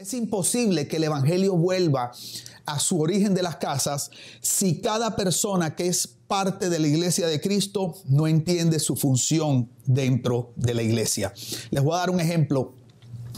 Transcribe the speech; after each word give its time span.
Es 0.00 0.14
imposible 0.14 0.88
que 0.88 0.96
el 0.96 1.04
Evangelio 1.04 1.54
vuelva 1.56 2.10
a 2.64 2.78
su 2.78 3.02
origen 3.02 3.34
de 3.34 3.42
las 3.42 3.56
casas 3.56 4.10
si 4.40 4.80
cada 4.80 5.14
persona 5.14 5.76
que 5.76 5.88
es 5.88 6.06
parte 6.26 6.70
de 6.70 6.78
la 6.78 6.86
iglesia 6.86 7.26
de 7.26 7.38
Cristo 7.38 7.94
no 8.06 8.26
entiende 8.26 8.78
su 8.78 8.96
función 8.96 9.68
dentro 9.84 10.54
de 10.56 10.72
la 10.72 10.82
iglesia. 10.82 11.34
Les 11.70 11.84
voy 11.84 11.96
a 11.96 11.98
dar 11.98 12.08
un 12.08 12.18
ejemplo. 12.18 12.72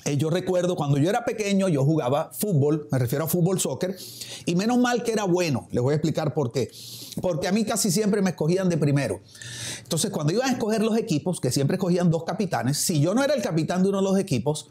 Eh, 0.04 0.16
yo 0.16 0.30
recuerdo 0.30 0.76
cuando 0.76 0.98
yo 0.98 1.10
era 1.10 1.24
pequeño, 1.24 1.68
yo 1.68 1.84
jugaba 1.84 2.30
fútbol, 2.32 2.86
me 2.92 2.98
refiero 3.00 3.24
a 3.24 3.28
fútbol 3.28 3.58
soccer, 3.58 3.96
y 4.46 4.54
menos 4.54 4.78
mal 4.78 5.02
que 5.02 5.10
era 5.10 5.24
bueno. 5.24 5.66
Les 5.72 5.82
voy 5.82 5.94
a 5.94 5.96
explicar 5.96 6.32
por 6.32 6.52
qué. 6.52 6.70
Porque 7.20 7.46
a 7.46 7.52
mí 7.52 7.64
casi 7.64 7.90
siempre 7.90 8.22
me 8.22 8.30
escogían 8.30 8.68
de 8.68 8.78
primero. 8.78 9.20
Entonces, 9.82 10.10
cuando 10.10 10.32
iban 10.32 10.48
a 10.48 10.52
escoger 10.52 10.82
los 10.82 10.96
equipos, 10.96 11.40
que 11.40 11.50
siempre 11.50 11.76
escogían 11.76 12.10
dos 12.10 12.24
capitanes, 12.24 12.78
si 12.78 13.00
yo 13.00 13.14
no 13.14 13.22
era 13.22 13.34
el 13.34 13.42
capitán 13.42 13.82
de 13.82 13.90
uno 13.90 13.98
de 13.98 14.04
los 14.04 14.18
equipos, 14.18 14.70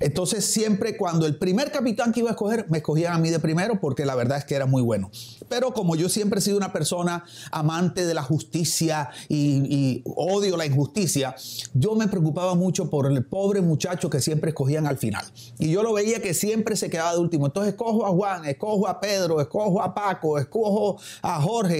entonces 0.00 0.44
siempre 0.44 0.96
cuando 0.96 1.26
el 1.26 1.36
primer 1.36 1.72
capitán 1.72 2.12
que 2.12 2.20
iba 2.20 2.30
a 2.30 2.32
escoger, 2.32 2.66
me 2.68 2.78
escogían 2.78 3.14
a 3.14 3.18
mí 3.18 3.30
de 3.30 3.40
primero 3.40 3.80
porque 3.80 4.06
la 4.06 4.14
verdad 4.14 4.38
es 4.38 4.44
que 4.44 4.54
era 4.54 4.66
muy 4.66 4.82
bueno. 4.82 5.10
Pero 5.48 5.72
como 5.72 5.96
yo 5.96 6.08
siempre 6.08 6.38
he 6.38 6.42
sido 6.42 6.56
una 6.56 6.72
persona 6.72 7.24
amante 7.50 8.06
de 8.06 8.14
la 8.14 8.22
justicia 8.22 9.10
y, 9.28 10.02
odio 10.04 10.56
la 10.56 10.66
injusticia, 10.66 11.34
yo 11.74 11.94
me 11.94 12.08
preocupaba 12.08 12.54
mucho 12.54 12.90
por 12.90 13.10
el 13.10 13.24
pobre 13.24 13.60
muchacho 13.60 14.10
que 14.10 14.20
siempre 14.20 14.50
escogían 14.50 14.86
al 14.86 14.98
final. 14.98 15.24
Y 15.58 15.70
yo 15.70 15.82
lo 15.82 15.92
veía 15.92 16.20
que 16.20 16.34
siempre 16.34 16.76
se 16.76 16.90
quedaba 16.90 17.12
de 17.12 17.18
último. 17.18 17.46
Entonces 17.46 17.72
escojo 17.72 18.06
a 18.06 18.10
Juan, 18.10 18.44
escojo 18.44 18.86
a 18.86 19.00
Pedro, 19.00 19.40
escojo 19.40 19.82
a 19.82 19.94
Paco, 19.94 20.38
escojo 20.38 20.98
a 21.22 21.40
Jorge. 21.40 21.77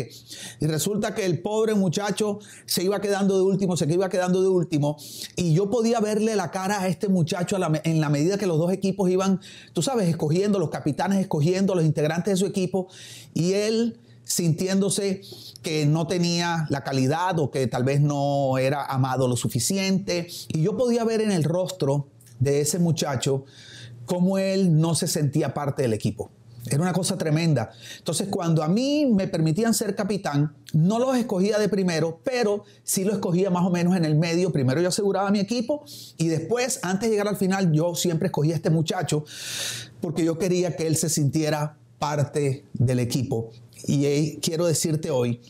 Y 0.61 0.67
resulta 0.67 1.15
que 1.15 1.25
el 1.25 1.41
pobre 1.41 1.75
muchacho 1.75 2.39
se 2.67 2.83
iba 2.83 3.01
quedando 3.01 3.37
de 3.37 3.43
último, 3.43 3.77
se 3.77 3.93
iba 3.93 4.09
quedando 4.09 4.43
de 4.43 4.49
último. 4.49 4.97
Y 5.37 5.53
yo 5.55 5.71
podía 5.71 6.01
verle 6.01 6.37
la 6.37 6.51
cara 6.51 6.81
a 6.81 6.89
este 6.89 7.09
muchacho 7.09 7.57
en 7.85 8.01
la 8.01 8.09
medida 8.09 8.39
que 8.39 8.47
los 8.47 8.59
dos 8.59 8.73
equipos 8.73 9.11
iban, 9.11 9.41
tú 9.73 9.83
sabes, 9.83 10.09
escogiendo, 10.09 10.59
los 10.59 10.71
capitanes 10.71 11.21
escogiendo, 11.21 11.75
los 11.75 11.85
integrantes 11.85 12.35
de 12.35 12.37
su 12.37 12.47
equipo, 12.47 12.89
y 13.35 13.53
él 13.53 13.99
sintiéndose 14.25 15.23
que 15.63 15.87
no 15.87 16.07
tenía 16.07 16.67
la 16.69 16.85
calidad 16.85 17.39
o 17.39 17.51
que 17.51 17.67
tal 17.67 17.83
vez 17.83 18.01
no 18.01 18.59
era 18.59 18.85
amado 18.85 19.27
lo 19.27 19.37
suficiente. 19.37 20.29
Y 20.49 20.63
yo 20.63 20.77
podía 20.77 21.05
ver 21.05 21.21
en 21.23 21.33
el 21.33 21.45
rostro 21.45 22.09
de 22.39 22.61
ese 22.61 22.79
muchacho 22.79 23.45
cómo 24.05 24.39
él 24.39 24.79
no 24.79 24.95
se 24.95 25.09
sentía 25.09 25.55
parte 25.55 25.83
del 25.83 25.95
equipo. 25.95 26.31
Era 26.67 26.83
una 26.83 26.93
cosa 26.93 27.17
tremenda. 27.17 27.71
Entonces, 27.99 28.29
cuando 28.29 28.63
a 28.63 28.69
mí 28.69 29.07
me 29.07 29.27
permitían 29.27 29.73
ser 29.73 29.95
capitán, 29.95 30.55
no 30.73 30.99
los 30.99 31.17
escogía 31.17 31.59
de 31.59 31.69
primero, 31.69 32.21
pero 32.25 32.65
sí 32.83 33.05
lo 33.05 33.13
escogía 33.13 33.51
más 33.51 33.65
o 33.65 33.71
menos 33.71 33.97
en 33.97 34.05
el 34.05 34.17
medio. 34.17 34.53
Primero 34.53 34.81
yo 34.81 34.89
aseguraba 34.89 35.31
mi 35.31 35.41
equipo 35.41 35.85
y 36.17 36.29
después, 36.29 36.81
antes 36.83 37.09
de 37.09 37.15
llegar 37.15 37.29
al 37.29 37.37
final, 37.37 37.73
yo 37.73 37.95
siempre 37.95 38.27
escogía 38.27 38.55
a 38.55 38.57
este 38.57 38.71
muchacho 38.71 39.25
porque 40.01 40.25
yo 40.25 40.39
quería 40.39 40.77
que 40.77 40.87
él 40.87 40.97
se 40.97 41.09
sintiera 41.09 41.79
parte 41.99 42.65
del 42.75 42.99
equipo. 42.99 43.51
Y 43.87 44.37
quiero 44.39 44.67
decirte 44.67 45.11
hoy 45.11 45.41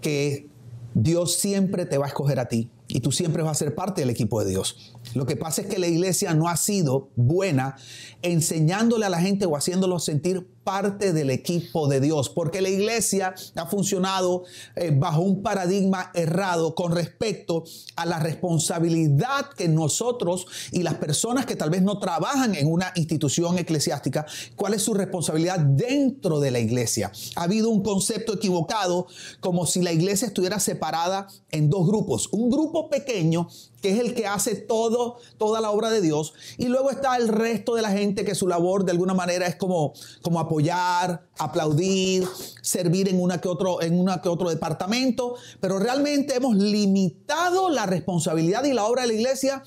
que 0.00 0.46
Dios 0.94 1.34
siempre 1.34 1.86
te 1.86 1.98
va 1.98 2.06
a 2.06 2.08
escoger 2.08 2.38
a 2.38 2.48
ti 2.48 2.68
y 2.92 3.00
tú 3.00 3.12
siempre 3.12 3.42
vas 3.42 3.52
a 3.52 3.64
ser 3.64 3.74
parte 3.74 4.02
del 4.02 4.10
equipo 4.10 4.42
de 4.42 4.50
Dios. 4.50 4.94
Lo 5.14 5.26
que 5.26 5.36
pasa 5.36 5.62
es 5.62 5.68
que 5.68 5.78
la 5.78 5.86
iglesia 5.86 6.34
no 6.34 6.48
ha 6.48 6.56
sido 6.56 7.10
buena 7.16 7.76
enseñándole 8.22 9.06
a 9.06 9.10
la 9.10 9.20
gente 9.20 9.46
o 9.46 9.56
haciéndolo 9.56 9.98
sentir 9.98 10.46
parte 10.70 11.12
del 11.12 11.30
equipo 11.30 11.88
de 11.88 12.00
Dios, 12.00 12.28
porque 12.28 12.60
la 12.60 12.68
iglesia 12.68 13.34
ha 13.56 13.66
funcionado 13.66 14.44
eh, 14.76 14.92
bajo 14.94 15.20
un 15.20 15.42
paradigma 15.42 16.12
errado 16.14 16.76
con 16.76 16.92
respecto 16.92 17.64
a 17.96 18.06
la 18.06 18.20
responsabilidad 18.20 19.50
que 19.56 19.66
nosotros 19.66 20.46
y 20.70 20.84
las 20.84 20.94
personas 20.94 21.44
que 21.44 21.56
tal 21.56 21.70
vez 21.70 21.82
no 21.82 21.98
trabajan 21.98 22.54
en 22.54 22.70
una 22.70 22.92
institución 22.94 23.58
eclesiástica, 23.58 24.26
cuál 24.54 24.74
es 24.74 24.82
su 24.82 24.94
responsabilidad 24.94 25.58
dentro 25.58 26.38
de 26.38 26.52
la 26.52 26.60
iglesia. 26.60 27.10
Ha 27.34 27.42
habido 27.42 27.68
un 27.68 27.82
concepto 27.82 28.34
equivocado 28.34 29.08
como 29.40 29.66
si 29.66 29.82
la 29.82 29.90
iglesia 29.90 30.28
estuviera 30.28 30.60
separada 30.60 31.26
en 31.50 31.68
dos 31.68 31.84
grupos, 31.84 32.28
un 32.30 32.48
grupo 32.48 32.88
pequeño 32.88 33.48
que 33.80 33.90
es 33.90 33.98
el 33.98 34.14
que 34.14 34.26
hace 34.26 34.54
todo, 34.54 35.18
toda 35.38 35.60
la 35.60 35.70
obra 35.70 35.90
de 35.90 36.00
Dios. 36.00 36.34
Y 36.58 36.66
luego 36.66 36.90
está 36.90 37.16
el 37.16 37.28
resto 37.28 37.74
de 37.74 37.82
la 37.82 37.90
gente 37.90 38.24
que 38.24 38.34
su 38.34 38.46
labor 38.46 38.84
de 38.84 38.92
alguna 38.92 39.14
manera 39.14 39.46
es 39.46 39.56
como, 39.56 39.92
como 40.22 40.40
apoyar, 40.40 41.26
aplaudir, 41.38 42.26
servir 42.62 43.08
en 43.08 43.20
una 43.20 43.40
que 43.40 43.48
otro, 43.48 43.82
en 43.82 43.98
una 43.98 44.20
que 44.20 44.28
otro 44.28 44.50
departamento. 44.50 45.34
Pero 45.60 45.78
realmente 45.78 46.36
hemos 46.36 46.56
limitado 46.56 47.70
la 47.70 47.86
responsabilidad 47.86 48.64
y 48.64 48.72
la 48.72 48.84
obra 48.84 49.02
de 49.02 49.08
la 49.08 49.14
iglesia 49.14 49.62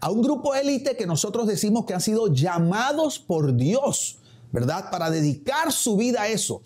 a 0.00 0.10
un 0.10 0.22
grupo 0.22 0.54
élite 0.54 0.96
que 0.96 1.06
nosotros 1.06 1.46
decimos 1.46 1.86
que 1.86 1.94
han 1.94 2.00
sido 2.00 2.32
llamados 2.32 3.18
por 3.18 3.56
Dios. 3.56 4.18
¿Verdad? 4.56 4.90
Para 4.90 5.10
dedicar 5.10 5.70
su 5.70 5.98
vida 5.98 6.22
a 6.22 6.28
eso. 6.28 6.62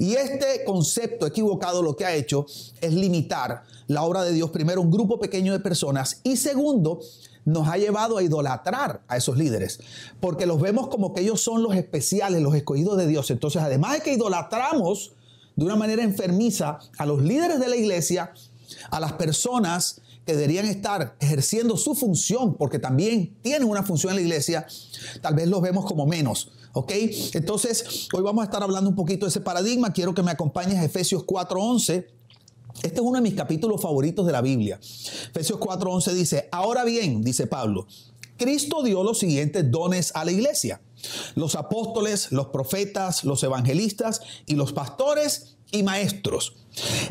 Y 0.00 0.14
este 0.14 0.64
concepto 0.64 1.28
equivocado 1.28 1.80
lo 1.80 1.94
que 1.94 2.04
ha 2.04 2.12
hecho 2.12 2.44
es 2.80 2.92
limitar 2.92 3.62
la 3.86 4.02
obra 4.02 4.24
de 4.24 4.32
Dios, 4.32 4.50
primero, 4.50 4.80
un 4.80 4.90
grupo 4.90 5.20
pequeño 5.20 5.52
de 5.52 5.60
personas 5.60 6.20
y 6.24 6.36
segundo, 6.36 7.00
nos 7.44 7.68
ha 7.68 7.76
llevado 7.76 8.18
a 8.18 8.22
idolatrar 8.24 9.02
a 9.06 9.16
esos 9.16 9.38
líderes, 9.38 9.78
porque 10.18 10.44
los 10.44 10.60
vemos 10.60 10.88
como 10.88 11.14
que 11.14 11.20
ellos 11.22 11.40
son 11.40 11.62
los 11.62 11.74
especiales, 11.74 12.42
los 12.42 12.54
escogidos 12.54 12.98
de 12.98 13.06
Dios. 13.06 13.30
Entonces, 13.30 13.62
además 13.62 13.92
de 13.94 14.00
que 14.00 14.12
idolatramos 14.12 15.12
de 15.54 15.64
una 15.64 15.76
manera 15.76 16.02
enfermiza 16.02 16.80
a 16.98 17.06
los 17.06 17.22
líderes 17.22 17.60
de 17.60 17.68
la 17.68 17.76
iglesia, 17.76 18.32
a 18.90 19.00
las 19.00 19.12
personas 19.12 20.00
que 20.26 20.34
deberían 20.34 20.66
estar 20.66 21.16
ejerciendo 21.20 21.76
su 21.76 21.94
función, 21.94 22.54
porque 22.54 22.78
también 22.78 23.36
tienen 23.40 23.68
una 23.68 23.82
función 23.84 24.10
en 24.10 24.16
la 24.16 24.22
iglesia, 24.22 24.66
tal 25.22 25.34
vez 25.34 25.48
los 25.48 25.62
vemos 25.62 25.86
como 25.86 26.06
menos. 26.06 26.50
¿Ok? 26.72 26.92
Entonces, 27.34 28.08
hoy 28.12 28.22
vamos 28.22 28.42
a 28.42 28.44
estar 28.44 28.62
hablando 28.62 28.90
un 28.90 28.96
poquito 28.96 29.26
de 29.26 29.30
ese 29.30 29.40
paradigma. 29.40 29.92
Quiero 29.92 30.14
que 30.14 30.22
me 30.22 30.30
acompañes 30.30 30.78
a 30.78 30.84
Efesios 30.84 31.24
4:11 31.24 32.06
este 32.82 33.00
es 33.00 33.00
uno 33.00 33.16
de 33.16 33.22
mis 33.22 33.34
capítulos 33.34 33.82
favoritos 33.82 34.26
de 34.26 34.32
la 34.32 34.40
Biblia. 34.40 34.78
Efesios 34.80 35.58
4:11 35.58 36.12
dice, 36.12 36.48
ahora 36.50 36.84
bien, 36.84 37.22
dice 37.22 37.46
Pablo, 37.46 37.86
Cristo 38.36 38.82
dio 38.82 39.02
los 39.02 39.18
siguientes 39.18 39.70
dones 39.70 40.12
a 40.14 40.24
la 40.24 40.32
iglesia. 40.32 40.80
Los 41.34 41.56
apóstoles, 41.56 42.32
los 42.32 42.46
profetas, 42.46 43.24
los 43.24 43.42
evangelistas 43.42 44.20
y 44.46 44.54
los 44.54 44.72
pastores 44.72 45.56
y 45.72 45.82
maestros. 45.82 46.56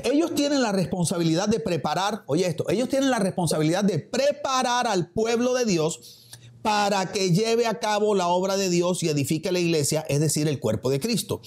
Ellos 0.04 0.34
tienen 0.34 0.62
la 0.62 0.72
responsabilidad 0.72 1.48
de 1.48 1.60
preparar, 1.60 2.24
oye 2.26 2.48
esto, 2.48 2.68
ellos 2.70 2.90
tienen 2.90 3.10
la 3.10 3.20
responsabilidad 3.20 3.84
de 3.84 4.00
preparar 4.00 4.88
al 4.88 5.10
pueblo 5.12 5.54
de 5.54 5.66
Dios 5.66 6.29
para 6.62 7.12
que 7.12 7.32
lleve 7.32 7.68
a 7.68 7.80
cabo 7.80 8.16
la 8.16 8.28
obra 8.28 8.58
de 8.58 8.70
Dios 8.70 9.02
y 9.04 9.10
edifique 9.10 9.52
la 9.52 9.60
iglesia, 9.60 10.06
es 10.10 10.20
decir, 10.20 10.48
el 10.48 10.60
cuerpo 10.60 10.90
de 10.90 11.00
Cristo. 11.00 11.42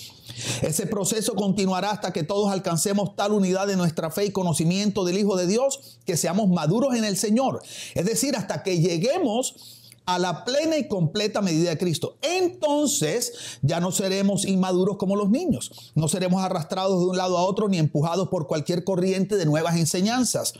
Ese 0.62 0.86
proceso 0.86 1.34
continuará 1.34 1.90
hasta 1.90 2.12
que 2.12 2.22
todos 2.22 2.50
alcancemos 2.50 3.14
tal 3.14 3.32
unidad 3.32 3.66
de 3.66 3.76
nuestra 3.76 4.10
fe 4.10 4.26
y 4.26 4.30
conocimiento 4.30 5.04
del 5.04 5.18
Hijo 5.18 5.36
de 5.36 5.46
Dios 5.46 5.98
que 6.06 6.16
seamos 6.16 6.48
maduros 6.48 6.94
en 6.94 7.04
el 7.04 7.16
Señor. 7.16 7.62
Es 7.94 8.06
decir, 8.06 8.36
hasta 8.36 8.62
que 8.62 8.80
lleguemos 8.80 9.81
a 10.04 10.18
la 10.18 10.44
plena 10.44 10.76
y 10.76 10.88
completa 10.88 11.40
medida 11.40 11.70
de 11.70 11.78
Cristo. 11.78 12.16
Entonces 12.22 13.58
ya 13.62 13.80
no 13.80 13.92
seremos 13.92 14.44
inmaduros 14.44 14.96
como 14.96 15.16
los 15.16 15.30
niños. 15.30 15.92
No 15.94 16.08
seremos 16.08 16.42
arrastrados 16.42 17.00
de 17.00 17.06
un 17.06 17.16
lado 17.16 17.38
a 17.38 17.44
otro 17.44 17.68
ni 17.68 17.78
empujados 17.78 18.28
por 18.28 18.46
cualquier 18.46 18.84
corriente 18.84 19.36
de 19.36 19.46
nuevas 19.46 19.76
enseñanzas. 19.76 20.54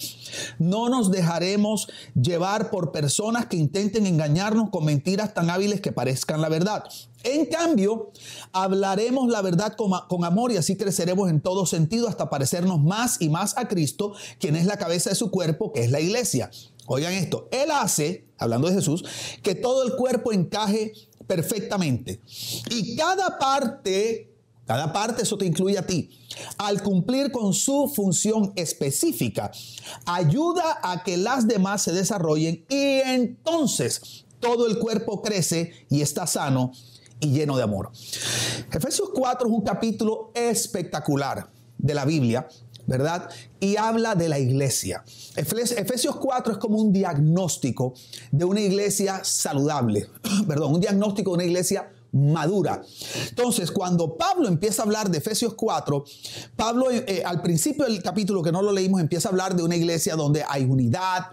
No 0.58 0.88
nos 0.88 1.10
dejaremos 1.10 1.88
llevar 2.14 2.70
por 2.70 2.92
personas 2.92 3.46
que 3.46 3.56
intenten 3.56 4.06
engañarnos 4.06 4.70
con 4.70 4.84
mentiras 4.84 5.34
tan 5.34 5.50
hábiles 5.50 5.80
que 5.80 5.92
parezcan 5.92 6.40
la 6.40 6.48
verdad. 6.48 6.84
En 7.24 7.46
cambio, 7.46 8.10
hablaremos 8.52 9.28
la 9.28 9.42
verdad 9.42 9.74
con, 9.76 9.92
con, 10.08 10.24
amor 10.24 10.50
y 10.50 10.56
así 10.56 10.76
creceremos 10.76 11.30
en 11.30 11.40
todo 11.40 11.66
sentido 11.66 12.08
hasta 12.08 12.30
parecernos 12.30 12.80
más 12.80 13.20
y 13.20 13.28
más 13.28 13.56
a 13.56 13.68
Cristo, 13.68 14.12
quien 14.40 14.56
es 14.56 14.66
la 14.66 14.76
cabeza 14.76 15.10
de 15.10 15.16
su 15.16 15.30
cuerpo, 15.30 15.72
que 15.72 15.84
es 15.84 15.90
la 15.90 16.00
iglesia. 16.00 16.50
Oigan 16.86 17.12
esto, 17.12 17.48
Él 17.52 17.70
hace, 17.70 18.26
hablando 18.38 18.68
de 18.68 18.74
Jesús, 18.74 19.04
que 19.42 19.54
todo 19.54 19.84
el 19.84 19.94
cuerpo 19.96 20.32
encaje 20.32 20.92
perfectamente. 21.26 22.20
Y 22.70 22.96
cada 22.96 23.38
parte, 23.38 24.32
cada 24.66 24.92
parte, 24.92 25.22
eso 25.22 25.38
te 25.38 25.46
incluye 25.46 25.78
a 25.78 25.86
ti, 25.86 26.10
al 26.58 26.82
cumplir 26.82 27.30
con 27.30 27.54
su 27.54 27.90
función 27.94 28.52
específica, 28.56 29.50
ayuda 30.06 30.80
a 30.82 31.02
que 31.04 31.16
las 31.16 31.46
demás 31.46 31.82
se 31.82 31.92
desarrollen 31.92 32.64
y 32.68 33.00
entonces 33.04 34.24
todo 34.40 34.66
el 34.66 34.78
cuerpo 34.78 35.22
crece 35.22 35.72
y 35.88 36.02
está 36.02 36.26
sano 36.26 36.72
y 37.20 37.30
lleno 37.30 37.56
de 37.56 37.62
amor. 37.62 37.92
Efesios 38.72 39.10
4 39.14 39.46
es 39.46 39.54
un 39.54 39.62
capítulo 39.62 40.32
espectacular 40.34 41.48
de 41.78 41.94
la 41.94 42.04
Biblia 42.04 42.48
¿verdad? 42.86 43.28
Y 43.60 43.76
habla 43.76 44.14
de 44.14 44.28
la 44.28 44.38
iglesia. 44.38 45.04
Efesios 45.36 46.16
4 46.16 46.52
es 46.52 46.58
como 46.58 46.78
un 46.78 46.92
diagnóstico 46.92 47.94
de 48.30 48.44
una 48.44 48.60
iglesia 48.60 49.22
saludable, 49.24 50.08
perdón, 50.48 50.74
un 50.74 50.80
diagnóstico 50.80 51.30
de 51.30 51.34
una 51.34 51.44
iglesia 51.44 51.90
madura. 52.12 52.82
Entonces, 53.30 53.70
cuando 53.70 54.16
Pablo 54.16 54.46
empieza 54.46 54.82
a 54.82 54.84
hablar 54.84 55.10
de 55.10 55.18
Efesios 55.18 55.54
4, 55.54 56.04
Pablo 56.56 56.90
eh, 56.90 57.22
al 57.24 57.40
principio 57.40 57.84
del 57.84 58.02
capítulo 58.02 58.42
que 58.42 58.52
no 58.52 58.60
lo 58.60 58.70
leímos 58.70 59.00
empieza 59.00 59.28
a 59.28 59.32
hablar 59.32 59.56
de 59.56 59.62
una 59.62 59.76
iglesia 59.76 60.14
donde 60.14 60.44
hay 60.46 60.64
unidad, 60.64 61.28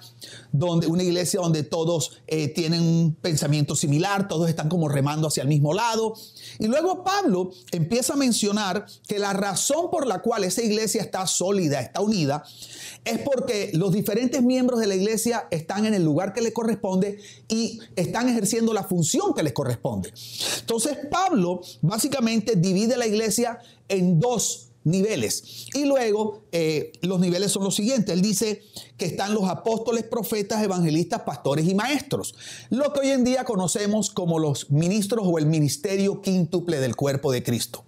donde, 0.51 0.87
una 0.87 1.03
iglesia 1.03 1.39
donde 1.39 1.63
todos 1.63 2.21
eh, 2.27 2.47
tienen 2.49 2.81
un 2.81 3.15
pensamiento 3.15 3.75
similar, 3.75 4.27
todos 4.27 4.49
están 4.49 4.69
como 4.69 4.89
remando 4.89 5.27
hacia 5.27 5.43
el 5.43 5.49
mismo 5.49 5.73
lado. 5.73 6.13
Y 6.57 6.67
luego 6.67 7.03
Pablo 7.03 7.51
empieza 7.71 8.13
a 8.13 8.17
mencionar 8.17 8.85
que 9.07 9.19
la 9.19 9.33
razón 9.33 9.89
por 9.91 10.07
la 10.07 10.21
cual 10.21 10.43
esa 10.43 10.61
iglesia 10.61 11.01
está 11.01 11.27
sólida, 11.27 11.79
está 11.81 12.01
unida, 12.01 12.43
es 13.05 13.19
porque 13.19 13.71
los 13.73 13.91
diferentes 13.91 14.41
miembros 14.41 14.79
de 14.79 14.87
la 14.87 14.95
iglesia 14.95 15.47
están 15.51 15.85
en 15.85 15.93
el 15.93 16.03
lugar 16.03 16.33
que 16.33 16.41
les 16.41 16.53
corresponde 16.53 17.19
y 17.47 17.79
están 17.95 18.29
ejerciendo 18.29 18.73
la 18.73 18.83
función 18.83 19.33
que 19.33 19.43
les 19.43 19.53
corresponde. 19.53 20.11
Entonces 20.59 20.97
Pablo 21.09 21.61
básicamente 21.81 22.55
divide 22.55 22.97
la 22.97 23.07
iglesia 23.07 23.59
en 23.87 24.19
dos 24.19 24.68
niveles. 24.89 25.67
Y 25.73 25.85
luego 25.85 26.41
eh, 26.51 26.91
los 27.01 27.19
niveles 27.19 27.51
son 27.51 27.63
los 27.63 27.75
siguientes. 27.75 28.13
Él 28.13 28.21
dice 28.21 28.61
que 28.97 29.05
están 29.05 29.33
los 29.33 29.49
apóstoles, 29.49 30.03
profetas, 30.03 30.63
evangelistas, 30.63 31.21
pastores 31.21 31.67
y 31.67 31.75
maestros. 31.75 32.35
Lo 32.69 32.91
que 32.93 33.01
hoy 33.01 33.09
en 33.09 33.23
día 33.23 33.43
conocemos 33.43 34.09
como 34.09 34.39
los 34.39 34.71
ministros 34.71 35.25
o 35.27 35.37
el 35.37 35.45
ministerio 35.45 36.21
quíntuple 36.21 36.79
del 36.79 36.95
cuerpo 36.95 37.31
de 37.31 37.43
Cristo. 37.43 37.83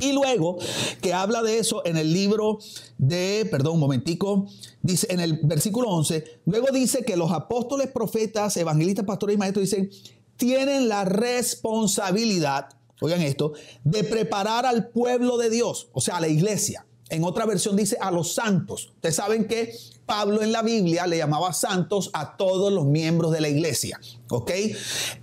Y 0.00 0.12
luego 0.12 0.58
que 1.00 1.12
habla 1.12 1.42
de 1.42 1.58
eso 1.58 1.82
en 1.84 1.96
el 1.96 2.12
libro 2.12 2.58
de, 2.98 3.46
perdón, 3.50 3.74
un 3.74 3.80
momentico, 3.80 4.46
dice 4.82 5.06
en 5.10 5.20
el 5.20 5.40
versículo 5.42 5.88
11, 5.88 6.40
luego 6.46 6.68
dice 6.72 7.04
que 7.04 7.16
los 7.16 7.30
apóstoles, 7.32 7.88
profetas, 7.88 8.56
evangelistas, 8.56 9.04
pastores 9.04 9.34
y 9.34 9.38
maestros 9.38 9.70
dicen, 9.70 9.90
tienen 10.36 10.88
la 10.88 11.04
responsabilidad, 11.04 12.68
oigan 13.00 13.22
esto, 13.22 13.52
de 13.82 14.04
preparar 14.04 14.66
al 14.66 14.88
pueblo 14.88 15.36
de 15.36 15.50
Dios, 15.50 15.88
o 15.92 16.00
sea, 16.00 16.16
a 16.16 16.20
la 16.20 16.28
iglesia. 16.28 16.86
En 17.10 17.24
otra 17.24 17.44
versión 17.46 17.76
dice 17.76 17.96
a 18.00 18.10
los 18.10 18.34
santos. 18.34 18.92
Ustedes 18.94 19.16
saben 19.16 19.46
que 19.46 19.74
Pablo 20.06 20.42
en 20.42 20.52
la 20.52 20.62
Biblia 20.62 21.06
le 21.06 21.16
llamaba 21.16 21.52
santos 21.52 22.10
a 22.12 22.36
todos 22.36 22.72
los 22.72 22.84
miembros 22.84 23.32
de 23.32 23.40
la 23.40 23.48
iglesia. 23.48 24.00
¿Ok? 24.30 24.50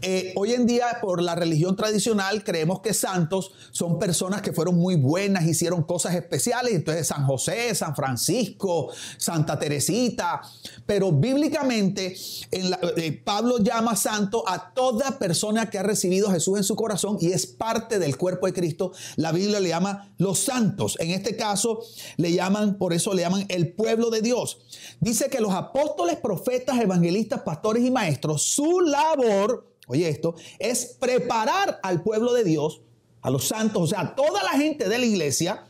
Eh, 0.01 0.33
hoy 0.35 0.53
en 0.53 0.65
día, 0.65 0.99
por 1.01 1.21
la 1.21 1.35
religión 1.35 1.75
tradicional, 1.75 2.43
creemos 2.43 2.81
que 2.81 2.93
santos 2.93 3.51
son 3.71 3.99
personas 3.99 4.41
que 4.41 4.53
fueron 4.53 4.75
muy 4.75 4.95
buenas, 4.95 5.45
hicieron 5.45 5.83
cosas 5.83 6.15
especiales. 6.15 6.73
Entonces, 6.73 7.07
San 7.07 7.25
José, 7.25 7.73
San 7.75 7.95
Francisco, 7.95 8.89
Santa 9.17 9.59
Teresita. 9.59 10.41
Pero 10.85 11.11
bíblicamente, 11.11 12.15
en 12.51 12.73
eh, 12.97 13.21
Pablo 13.23 13.57
llama 13.59 13.95
santo 13.95 14.43
a 14.47 14.73
toda 14.73 15.19
persona 15.19 15.69
que 15.69 15.77
ha 15.77 15.83
recibido 15.83 16.29
a 16.29 16.33
Jesús 16.33 16.57
en 16.57 16.63
su 16.63 16.75
corazón 16.75 17.17
y 17.19 17.31
es 17.31 17.45
parte 17.45 17.99
del 17.99 18.17
cuerpo 18.17 18.47
de 18.47 18.53
Cristo. 18.53 18.93
La 19.15 19.31
Biblia 19.31 19.59
le 19.59 19.69
llama 19.69 20.13
los 20.17 20.39
santos. 20.39 20.95
En 20.99 21.11
este 21.11 21.35
caso, 21.35 21.70
le 22.17 22.33
llaman, 22.33 22.77
por 22.77 22.93
eso 22.93 23.13
le 23.13 23.21
llaman 23.21 23.45
el 23.49 23.73
pueblo 23.73 24.09
de 24.09 24.21
Dios. 24.21 24.59
Dice 24.99 25.29
que 25.29 25.41
los 25.41 25.53
apóstoles, 25.53 26.17
profetas, 26.17 26.79
evangelistas, 26.79 27.41
pastores 27.41 27.83
y 27.85 27.91
maestros, 27.91 28.43
su 28.43 28.81
labor, 28.81 29.67
oye 29.87 30.09
esto, 30.09 30.35
es 30.59 30.97
preparar 30.99 31.79
al 31.83 32.03
pueblo 32.03 32.33
de 32.33 32.43
Dios, 32.43 32.81
a 33.21 33.29
los 33.29 33.47
santos, 33.47 33.83
o 33.83 33.87
sea, 33.87 34.15
toda 34.15 34.43
la 34.43 34.51
gente 34.51 34.89
de 34.89 34.97
la 34.97 35.05
iglesia, 35.05 35.65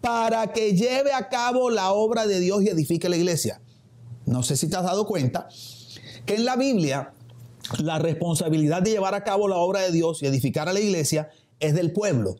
para 0.00 0.52
que 0.52 0.74
lleve 0.74 1.12
a 1.12 1.28
cabo 1.28 1.68
la 1.68 1.92
obra 1.92 2.26
de 2.26 2.40
Dios 2.40 2.62
y 2.62 2.68
edifique 2.68 3.08
la 3.08 3.16
iglesia. 3.16 3.60
No 4.24 4.42
sé 4.42 4.56
si 4.56 4.68
te 4.68 4.76
has 4.76 4.84
dado 4.84 5.06
cuenta 5.06 5.48
que 6.26 6.36
en 6.36 6.44
la 6.44 6.56
Biblia 6.56 7.12
la 7.82 7.98
responsabilidad 7.98 8.82
de 8.82 8.92
llevar 8.92 9.14
a 9.14 9.24
cabo 9.24 9.48
la 9.48 9.56
obra 9.56 9.80
de 9.80 9.92
Dios 9.92 10.22
y 10.22 10.26
edificar 10.26 10.68
a 10.68 10.72
la 10.72 10.80
iglesia 10.80 11.30
es 11.60 11.74
del 11.74 11.92
pueblo 11.92 12.36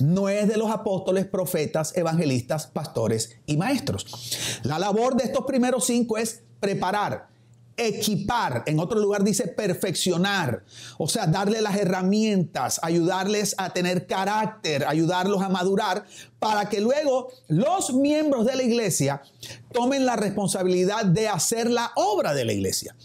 no 0.00 0.28
es 0.28 0.48
de 0.48 0.56
los 0.56 0.70
apóstoles, 0.70 1.26
profetas, 1.26 1.96
evangelistas, 1.96 2.66
pastores 2.66 3.36
y 3.46 3.56
maestros. 3.56 4.60
La 4.62 4.78
labor 4.78 5.16
de 5.16 5.24
estos 5.24 5.44
primeros 5.44 5.86
cinco 5.86 6.18
es 6.18 6.42
preparar, 6.60 7.28
equipar, 7.76 8.64
en 8.66 8.80
otro 8.80 8.98
lugar 8.98 9.22
dice 9.22 9.48
perfeccionar, 9.48 10.64
o 10.98 11.08
sea, 11.08 11.26
darle 11.26 11.60
las 11.60 11.76
herramientas, 11.76 12.80
ayudarles 12.82 13.54
a 13.58 13.72
tener 13.72 14.06
carácter, 14.06 14.86
ayudarlos 14.86 15.42
a 15.42 15.48
madurar, 15.48 16.06
para 16.38 16.68
que 16.68 16.80
luego 16.80 17.28
los 17.48 17.92
miembros 17.94 18.46
de 18.46 18.56
la 18.56 18.62
iglesia 18.62 19.22
tomen 19.72 20.06
la 20.06 20.16
responsabilidad 20.16 21.04
de 21.04 21.28
hacer 21.28 21.70
la 21.70 21.92
obra 21.96 22.34
de 22.34 22.44
la 22.44 22.52
iglesia. 22.52 22.96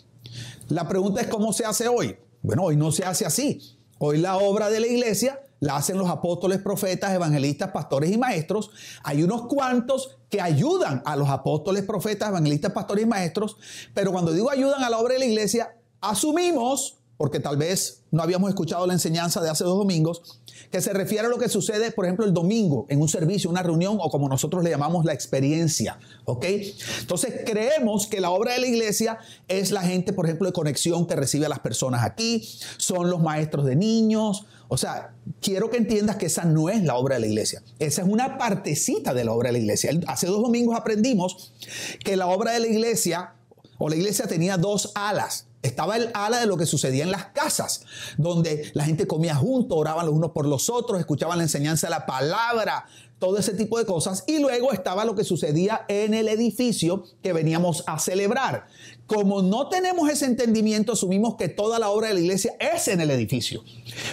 La 0.69 0.88
pregunta 0.88 1.22
es 1.22 1.28
cómo 1.28 1.51
se 1.51 1.66
hace 1.66 1.88
hoy. 1.88 2.16
Bueno, 2.42 2.63
hoy 2.63 2.78
no 2.78 2.92
se 2.92 3.04
hace 3.04 3.25
así. 3.25 3.60
Hoy 4.00 4.18
la 4.18 4.38
obra 4.38 4.69
de 4.69 4.80
la 4.80 4.88
iglesia 4.88 5.42
la 5.61 5.77
hacen 5.77 5.97
los 5.97 6.09
apóstoles, 6.09 6.59
profetas, 6.59 7.13
evangelistas, 7.13 7.71
pastores 7.71 8.11
y 8.11 8.17
maestros. 8.17 8.71
Hay 9.03 9.23
unos 9.23 9.43
cuantos 9.43 10.17
que 10.29 10.41
ayudan 10.41 11.03
a 11.05 11.15
los 11.15 11.29
apóstoles, 11.29 11.83
profetas, 11.83 12.29
evangelistas, 12.29 12.73
pastores 12.73 13.05
y 13.05 13.07
maestros, 13.07 13.57
pero 13.93 14.11
cuando 14.11 14.33
digo 14.33 14.49
ayudan 14.49 14.83
a 14.83 14.89
la 14.89 14.97
obra 14.97 15.13
de 15.13 15.19
la 15.19 15.25
iglesia, 15.25 15.77
asumimos, 16.01 16.97
porque 17.15 17.39
tal 17.39 17.57
vez 17.57 18.01
no 18.09 18.23
habíamos 18.23 18.49
escuchado 18.49 18.87
la 18.87 18.93
enseñanza 18.93 19.39
de 19.39 19.51
hace 19.51 19.63
dos 19.63 19.77
domingos, 19.77 20.40
que 20.69 20.81
se 20.81 20.93
refiere 20.93 21.27
a 21.27 21.29
lo 21.29 21.37
que 21.37 21.49
sucede, 21.49 21.91
por 21.91 22.05
ejemplo, 22.05 22.25
el 22.25 22.33
domingo 22.33 22.85
en 22.89 23.01
un 23.01 23.07
servicio, 23.07 23.49
una 23.49 23.63
reunión 23.63 23.97
o 23.99 24.09
como 24.09 24.29
nosotros 24.29 24.63
le 24.63 24.69
llamamos 24.69 25.05
la 25.05 25.13
experiencia. 25.13 25.99
¿Ok? 26.25 26.45
Entonces 26.99 27.41
creemos 27.45 28.07
que 28.07 28.21
la 28.21 28.29
obra 28.29 28.53
de 28.53 28.59
la 28.59 28.67
iglesia 28.67 29.19
es 29.47 29.71
la 29.71 29.81
gente, 29.81 30.13
por 30.13 30.25
ejemplo, 30.25 30.47
de 30.47 30.53
conexión 30.53 31.07
que 31.07 31.15
recibe 31.15 31.45
a 31.45 31.49
las 31.49 31.59
personas 31.59 32.03
aquí, 32.03 32.47
son 32.77 33.09
los 33.09 33.21
maestros 33.21 33.65
de 33.65 33.75
niños. 33.75 34.45
O 34.67 34.77
sea, 34.77 35.13
quiero 35.41 35.69
que 35.69 35.77
entiendas 35.77 36.15
que 36.15 36.27
esa 36.27 36.45
no 36.45 36.69
es 36.69 36.83
la 36.83 36.95
obra 36.95 37.15
de 37.15 37.21
la 37.21 37.27
iglesia. 37.27 37.61
Esa 37.79 38.03
es 38.03 38.07
una 38.07 38.37
partecita 38.37 39.13
de 39.13 39.25
la 39.25 39.33
obra 39.33 39.49
de 39.49 39.53
la 39.53 39.59
iglesia. 39.59 39.91
Hace 40.07 40.27
dos 40.27 40.41
domingos 40.41 40.77
aprendimos 40.77 41.53
que 42.03 42.15
la 42.15 42.27
obra 42.27 42.53
de 42.53 42.59
la 42.59 42.67
iglesia 42.67 43.33
o 43.77 43.89
la 43.89 43.95
iglesia 43.95 44.27
tenía 44.27 44.57
dos 44.57 44.91
alas. 44.95 45.47
Estaba 45.61 45.95
el 45.95 46.09
ala 46.13 46.39
de 46.39 46.47
lo 46.47 46.57
que 46.57 46.65
sucedía 46.65 47.03
en 47.03 47.11
las 47.11 47.25
casas, 47.27 47.85
donde 48.17 48.71
la 48.73 48.83
gente 48.83 49.05
comía 49.05 49.35
juntos, 49.35 49.77
oraban 49.77 50.07
los 50.07 50.15
unos 50.15 50.31
por 50.31 50.47
los 50.47 50.69
otros, 50.69 50.99
escuchaban 50.99 51.37
la 51.37 51.43
enseñanza 51.43 51.87
de 51.87 51.91
la 51.91 52.05
palabra, 52.07 52.85
todo 53.19 53.37
ese 53.37 53.53
tipo 53.53 53.77
de 53.77 53.85
cosas. 53.85 54.23
Y 54.25 54.39
luego 54.39 54.73
estaba 54.73 55.05
lo 55.05 55.15
que 55.15 55.23
sucedía 55.23 55.85
en 55.87 56.15
el 56.15 56.27
edificio 56.27 57.03
que 57.21 57.31
veníamos 57.31 57.83
a 57.85 57.99
celebrar. 57.99 58.65
Como 59.05 59.43
no 59.43 59.69
tenemos 59.69 60.09
ese 60.09 60.25
entendimiento, 60.25 60.93
asumimos 60.93 61.35
que 61.35 61.47
toda 61.47 61.77
la 61.77 61.89
obra 61.89 62.07
de 62.07 62.15
la 62.15 62.21
iglesia 62.21 62.55
es 62.59 62.87
en 62.87 62.99
el 62.99 63.11
edificio. 63.11 63.63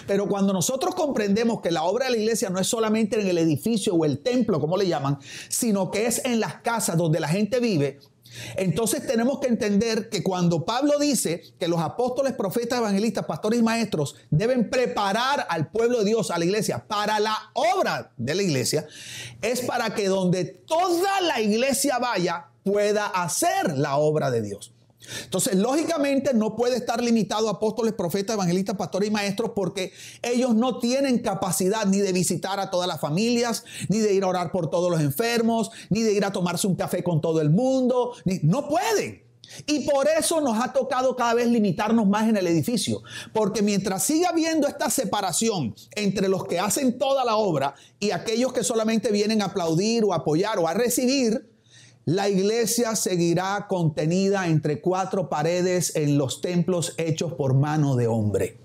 Pero 0.07 0.29
cuando 0.29 0.53
nosotros 0.53 0.95
comprendemos 0.95 1.63
que 1.63 1.71
la 1.71 1.85
obra 1.85 2.07
de 2.07 2.13
la 2.13 2.17
iglesia 2.19 2.51
no 2.51 2.61
es 2.61 2.67
solamente 2.67 3.19
en 3.19 3.27
el 3.27 3.39
edificio 3.39 3.95
o 3.95 4.05
el 4.05 4.19
templo, 4.19 4.61
como 4.61 4.77
le 4.77 4.87
llaman, 4.87 5.19
sino 5.49 5.91
que 5.91 6.07
es 6.07 6.23
en 6.27 6.41
las 6.41 6.57
casas 6.57 6.99
donde 6.99 7.21
la 7.21 7.29
gente 7.29 7.61
vive, 7.61 8.01
entonces 8.57 9.07
tenemos 9.07 9.41
que 9.41 9.49
entender 9.49 10.09
que 10.09 10.23
cuando 10.23 10.65
Pablo 10.65 10.99
dice 10.99 11.43
que 11.59 11.69
los 11.69 11.81
apóstoles, 11.81 12.33
profetas, 12.33 12.79
evangelistas, 12.79 13.27
pastores 13.27 13.61
y 13.61 13.63
maestros 13.63 14.17
deben 14.31 14.71
preparar 14.71 15.47
al 15.49 15.71
pueblo 15.71 16.01
de 16.01 16.07
Dios, 16.07 16.31
a 16.31 16.39
la 16.39 16.45
iglesia, 16.45 16.85
para 16.87 17.21
la 17.21 17.37
obra 17.55 18.13
de 18.17 18.35
la 18.35 18.43
iglesia, 18.43 18.87
es 19.43 19.61
para 19.63 19.95
que 19.95 20.09
donde 20.09 20.45
toda 20.45 21.21
la 21.23 21.41
iglesia 21.41 21.99
vaya 21.99 22.47
pueda 22.63 23.07
hacer 23.07 23.77
la 23.77 23.97
obra 23.97 24.31
de 24.31 24.43
Dios. 24.43 24.73
Entonces, 25.25 25.55
lógicamente 25.57 26.35
no 26.35 26.57
puede 26.57 26.77
estar 26.77 27.03
limitado 27.03 27.49
a 27.49 27.53
apóstoles, 27.53 27.95
profetas, 27.95 28.35
evangelistas, 28.35 28.77
pastores 28.77 29.09
y 29.09 29.13
maestros 29.13 29.53
porque 29.55 29.93
ellos 30.23 30.55
no 30.55 30.79
tienen 30.79 31.19
capacidad 31.19 31.87
ni 31.87 31.99
de 31.99 32.13
visitar 32.13 32.61
a 32.61 32.71
todas 32.71 32.89
las 32.89 33.01
familias, 33.01 33.65
ni 33.89 33.99
de 33.99 34.15
ir 34.15 34.25
a 34.25 34.29
orar 34.29 34.53
por 34.53 34.71
todos 34.71 34.91
los 34.91 35.01
enfermos, 35.01 35.71
ni 35.91 36.03
de 36.03 36.13
ir 36.13 36.25
a 36.25 36.33
tomarse 36.33 36.67
un 36.67 36.75
café 36.75 37.03
con 37.03 37.21
todo 37.21 37.41
el 37.41 37.51
mundo. 37.51 38.13
No 38.43 38.69
pueden. 38.69 39.29
Y 39.67 39.89
por 39.89 40.07
eso 40.09 40.41
nos 40.41 40.63
ha 40.63 40.73
tocado 40.73 41.17
cada 41.17 41.35
vez 41.35 41.49
limitarnos 41.49 42.07
más 42.07 42.29
en 42.29 42.37
el 42.37 42.47
edificio. 42.47 43.03
Porque 43.33 43.63
mientras 43.63 44.03
siga 44.03 44.31
habiendo 44.31 44.69
esta 44.69 44.91
separación 44.91 45.75
entre 45.95 46.29
los 46.29 46.45
que 46.45 46.61
hacen 46.61 46.99
toda 46.99 47.25
la 47.25 47.37
obra 47.37 47.75
y 47.99 48.11
aquellos 48.11 48.53
que 48.53 48.65
solamente 48.65 49.11
vienen 49.11 49.43
a 49.43 49.47
aplaudir 49.47 50.05
o 50.05 50.13
apoyar 50.13 50.59
o 50.59 50.69
a 50.69 50.75
recibir, 50.75 51.58
la 52.09 52.27
iglesia 52.27 52.97
seguirá 52.97 53.67
contenida 53.69 54.47
entre 54.47 54.81
cuatro 54.81 55.29
paredes 55.29 55.95
en 55.95 56.17
los 56.17 56.41
templos 56.41 56.95
hechos 56.97 57.35
por 57.35 57.53
mano 57.53 57.97
de 57.97 58.07
hombre. 58.07 58.57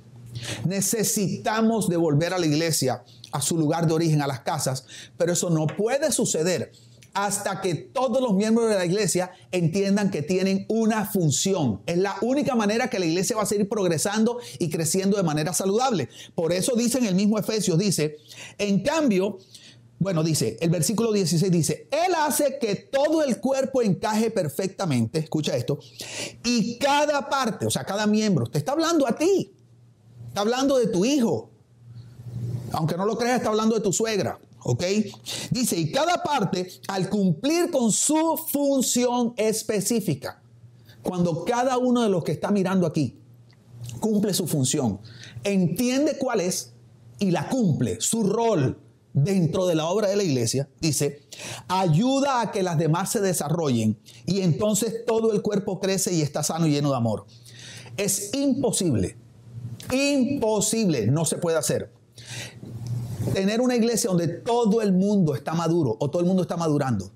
Necesitamos 0.63 1.89
devolver 1.89 2.33
a 2.33 2.39
la 2.39 2.45
iglesia 2.45 3.03
a 3.33 3.41
su 3.41 3.57
lugar 3.57 3.85
de 3.85 3.95
origen, 3.95 4.21
a 4.21 4.27
las 4.27 4.39
casas, 4.39 4.85
pero 5.17 5.33
eso 5.33 5.49
no 5.49 5.67
puede 5.67 6.13
suceder 6.13 6.71
hasta 7.13 7.59
que 7.59 7.75
todos 7.75 8.21
los 8.21 8.33
miembros 8.33 8.69
de 8.69 8.75
la 8.75 8.85
iglesia 8.85 9.33
entiendan 9.51 10.09
que 10.09 10.21
tienen 10.21 10.65
una 10.69 11.05
función. 11.05 11.81
Es 11.85 11.97
la 11.97 12.15
única 12.21 12.55
manera 12.55 12.89
que 12.89 12.97
la 12.97 13.07
iglesia 13.07 13.35
va 13.35 13.43
a 13.43 13.45
seguir 13.45 13.67
progresando 13.67 14.39
y 14.57 14.69
creciendo 14.69 15.17
de 15.17 15.23
manera 15.23 15.53
saludable. 15.53 16.07
Por 16.33 16.53
eso 16.53 16.77
dice 16.77 16.99
en 16.99 17.07
el 17.07 17.15
mismo 17.15 17.37
Efesios, 17.37 17.77
dice, 17.77 18.15
en 18.57 18.83
cambio, 18.83 19.37
bueno, 20.03 20.21
dice, 20.21 20.57
el 20.59 20.69
versículo 20.69 21.13
16 21.13 21.49
dice, 21.49 21.87
Él 21.89 22.13
hace 22.17 22.59
que 22.59 22.75
todo 22.75 23.23
el 23.23 23.39
cuerpo 23.39 23.81
encaje 23.81 24.29
perfectamente, 24.31 25.19
escucha 25.19 25.55
esto, 25.55 25.79
y 26.43 26.77
cada 26.77 27.29
parte, 27.29 27.65
o 27.65 27.71
sea, 27.71 27.85
cada 27.85 28.05
miembro, 28.05 28.45
te 28.47 28.57
está 28.57 28.73
hablando 28.73 29.07
a 29.07 29.15
ti, 29.15 29.53
está 30.27 30.41
hablando 30.41 30.77
de 30.77 30.87
tu 30.87 31.05
hijo, 31.05 31.49
aunque 32.73 32.97
no 32.97 33.05
lo 33.05 33.17
creas, 33.17 33.37
está 33.37 33.49
hablando 33.49 33.75
de 33.75 33.81
tu 33.81 33.93
suegra, 33.93 34.37
¿ok? 34.63 34.83
Dice, 35.51 35.77
y 35.77 35.89
cada 35.89 36.21
parte, 36.21 36.69
al 36.89 37.09
cumplir 37.09 37.71
con 37.71 37.91
su 37.91 38.37
función 38.51 39.33
específica, 39.37 40.41
Cuando 41.01 41.43
cada 41.43 41.77
uno 41.77 42.01
de 42.01 42.09
los 42.09 42.23
que 42.23 42.31
está 42.31 42.49
mirando 42.49 42.87
aquí 42.87 43.17
cumple 43.99 44.33
su 44.33 44.47
función, 44.47 44.99
entiende 45.43 46.17
cuál 46.17 46.39
es 46.39 46.71
y 47.19 47.31
la 47.31 47.49
cumple, 47.49 47.99
su 47.99 48.23
rol 48.23 48.77
dentro 49.13 49.67
de 49.67 49.75
la 49.75 49.85
obra 49.85 50.07
de 50.07 50.15
la 50.15 50.23
iglesia, 50.23 50.67
dice, 50.81 51.21
ayuda 51.67 52.41
a 52.41 52.51
que 52.51 52.63
las 52.63 52.77
demás 52.77 53.11
se 53.11 53.21
desarrollen 53.21 53.97
y 54.25 54.41
entonces 54.41 55.05
todo 55.05 55.31
el 55.33 55.41
cuerpo 55.41 55.79
crece 55.79 56.13
y 56.13 56.21
está 56.21 56.43
sano 56.43 56.67
y 56.67 56.71
lleno 56.71 56.89
de 56.89 56.97
amor. 56.97 57.25
Es 57.95 58.33
imposible, 58.33 59.15
imposible, 59.91 61.07
no 61.07 61.25
se 61.25 61.37
puede 61.37 61.57
hacer. 61.57 61.91
Tener 63.33 63.61
una 63.61 63.75
iglesia 63.75 64.09
donde 64.09 64.27
todo 64.27 64.81
el 64.81 64.93
mundo 64.93 65.35
está 65.35 65.53
maduro 65.53 65.95
o 65.99 66.09
todo 66.09 66.21
el 66.21 66.27
mundo 66.27 66.41
está 66.41 66.57
madurando 66.57 67.11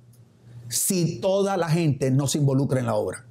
si 0.69 1.19
toda 1.19 1.57
la 1.57 1.69
gente 1.69 2.11
no 2.11 2.27
se 2.27 2.37
involucra 2.37 2.79
en 2.79 2.85
la 2.85 2.95
obra. 2.95 3.25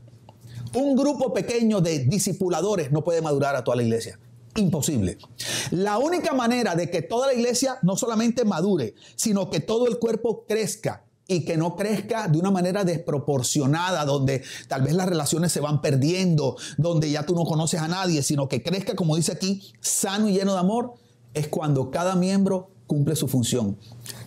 Un 0.75 0.97
grupo 0.97 1.33
pequeño 1.33 1.81
de 1.81 2.01
discipuladores 2.01 2.91
no 2.91 3.05
puede 3.05 3.23
madurar 3.23 3.57
a 3.57 3.65
toda 3.65 3.77
la 3.77 3.83
iglesia. 3.83 4.19
Imposible. 4.57 5.19
La 5.71 5.99
única 5.99 6.33
manera 6.35 6.75
de 6.75 6.91
que 6.91 7.03
toda 7.03 7.29
la 7.29 7.35
iglesia 7.35 7.79
no 7.83 7.97
solamente 7.97 8.45
madure, 8.45 8.95
sino 9.15 9.51
que 9.51 9.61
todo 9.61 9.87
el 9.87 9.99
cuerpo 9.99 10.45
crezca 10.47 11.05
y 11.29 11.45
que 11.45 11.57
no 11.57 11.77
crezca 11.77 12.29
de 12.29 12.39
una 12.39 12.51
manera 12.51 12.85
desproporcionada, 12.85 14.05
donde 14.05 14.43
tal 14.69 14.83
vez 14.83 14.95
las 14.95 15.09
relaciones 15.09 15.53
se 15.53 15.61
van 15.61 15.81
perdiendo, 15.81 16.57
donde 16.79 17.11
ya 17.11 17.27
tú 17.27 17.35
no 17.35 17.45
conoces 17.45 17.81
a 17.81 17.89
nadie, 17.89 18.23
sino 18.23 18.49
que 18.49 18.63
crezca, 18.63 18.95
como 18.95 19.17
dice 19.17 19.33
aquí, 19.33 19.73
sano 19.81 20.29
y 20.29 20.35
lleno 20.35 20.53
de 20.53 20.61
amor, 20.61 20.95
es 21.35 21.49
cuando 21.49 21.91
cada 21.91 22.15
miembro 22.15 22.71
cumple 22.87 23.17
su 23.17 23.29
función. 23.29 23.77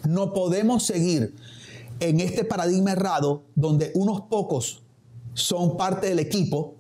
No 0.08 0.34
podemos 0.34 0.84
seguir 0.84 1.36
en 2.00 2.20
este 2.20 2.44
paradigma 2.44 2.92
errado 2.92 3.44
donde 3.56 3.92
unos 3.96 4.22
pocos 4.22 4.84
son 5.34 5.78
parte 5.78 6.08
del 6.08 6.20
equipo 6.20 6.76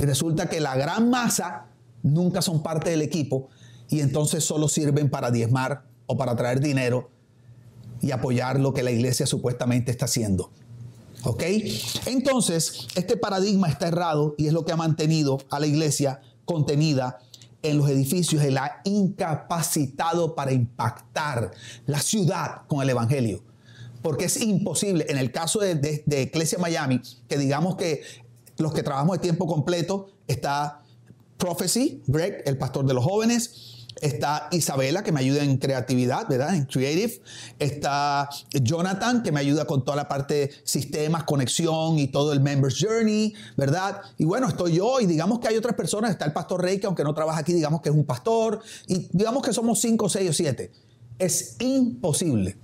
y 0.00 0.04
resulta 0.04 0.48
que 0.48 0.60
la 0.60 0.76
gran 0.76 1.10
masa 1.10 1.67
nunca 2.02 2.42
son 2.42 2.62
parte 2.62 2.90
del 2.90 3.02
equipo 3.02 3.48
y 3.88 4.00
entonces 4.00 4.44
solo 4.44 4.68
sirven 4.68 5.10
para 5.10 5.30
diezmar 5.30 5.84
o 6.06 6.16
para 6.16 6.36
traer 6.36 6.60
dinero 6.60 7.10
y 8.00 8.10
apoyar 8.10 8.60
lo 8.60 8.72
que 8.72 8.82
la 8.82 8.90
iglesia 8.90 9.26
supuestamente 9.26 9.90
está 9.90 10.04
haciendo. 10.04 10.50
¿Ok? 11.24 11.42
Entonces, 12.06 12.86
este 12.94 13.16
paradigma 13.16 13.68
está 13.68 13.88
errado 13.88 14.34
y 14.38 14.46
es 14.46 14.52
lo 14.52 14.64
que 14.64 14.72
ha 14.72 14.76
mantenido 14.76 15.38
a 15.50 15.58
la 15.58 15.66
iglesia 15.66 16.20
contenida 16.44 17.18
en 17.62 17.76
los 17.76 17.88
edificios 17.90 18.44
y 18.44 18.50
la 18.50 18.64
ha 18.64 18.80
incapacitado 18.84 20.34
para 20.34 20.52
impactar 20.52 21.50
la 21.86 22.00
ciudad 22.00 22.62
con 22.68 22.82
el 22.82 22.90
Evangelio. 22.90 23.42
Porque 24.02 24.26
es 24.26 24.40
imposible, 24.40 25.06
en 25.08 25.18
el 25.18 25.32
caso 25.32 25.58
de, 25.58 25.74
de, 25.74 26.22
Iglesia 26.22 26.58
Miami, 26.58 27.00
que 27.28 27.36
digamos 27.36 27.74
que 27.76 28.02
los 28.56 28.72
que 28.72 28.84
trabajamos 28.84 29.16
de 29.16 29.22
tiempo 29.22 29.46
completo 29.46 30.08
está 30.28 30.82
Prophecy, 31.38 32.02
Greg, 32.06 32.42
el 32.46 32.58
pastor 32.58 32.84
de 32.86 32.94
los 32.94 33.04
jóvenes. 33.04 33.74
Está 34.00 34.48
Isabela, 34.52 35.02
que 35.02 35.10
me 35.10 35.20
ayuda 35.20 35.42
en 35.42 35.56
creatividad, 35.56 36.28
¿verdad? 36.28 36.54
En 36.54 36.66
creative. 36.66 37.20
Está 37.58 38.28
Jonathan, 38.52 39.22
que 39.22 39.32
me 39.32 39.40
ayuda 39.40 39.64
con 39.64 39.84
toda 39.84 39.96
la 39.96 40.08
parte 40.08 40.34
de 40.34 40.50
sistemas, 40.62 41.24
conexión 41.24 41.98
y 41.98 42.06
todo 42.06 42.32
el 42.32 42.40
members 42.40 42.76
journey, 42.80 43.34
¿verdad? 43.56 44.00
Y 44.16 44.24
bueno, 44.24 44.46
estoy 44.48 44.74
yo 44.76 45.00
y 45.00 45.06
digamos 45.06 45.40
que 45.40 45.48
hay 45.48 45.56
otras 45.56 45.74
personas. 45.74 46.12
Está 46.12 46.26
el 46.26 46.32
pastor 46.32 46.62
Rey, 46.62 46.78
que 46.78 46.86
aunque 46.86 47.02
no 47.02 47.12
trabaja 47.12 47.40
aquí, 47.40 47.52
digamos 47.52 47.80
que 47.80 47.88
es 47.88 47.94
un 47.94 48.04
pastor. 48.04 48.60
Y 48.86 49.08
digamos 49.12 49.42
que 49.42 49.52
somos 49.52 49.80
cinco, 49.80 50.08
seis 50.08 50.30
o 50.30 50.32
siete. 50.32 50.70
Es 51.18 51.56
imposible 51.58 52.56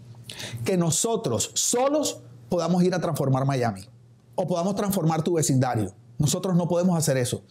que 0.64 0.76
nosotros 0.76 1.50
solos 1.54 2.20
podamos 2.48 2.82
ir 2.84 2.94
a 2.94 3.00
transformar 3.00 3.44
Miami 3.44 3.82
o 4.36 4.46
podamos 4.46 4.76
transformar 4.76 5.22
tu 5.22 5.34
vecindario. 5.34 5.94
Nosotros 6.18 6.54
no 6.54 6.68
podemos 6.68 6.96
hacer 6.96 7.16
eso. 7.16 7.42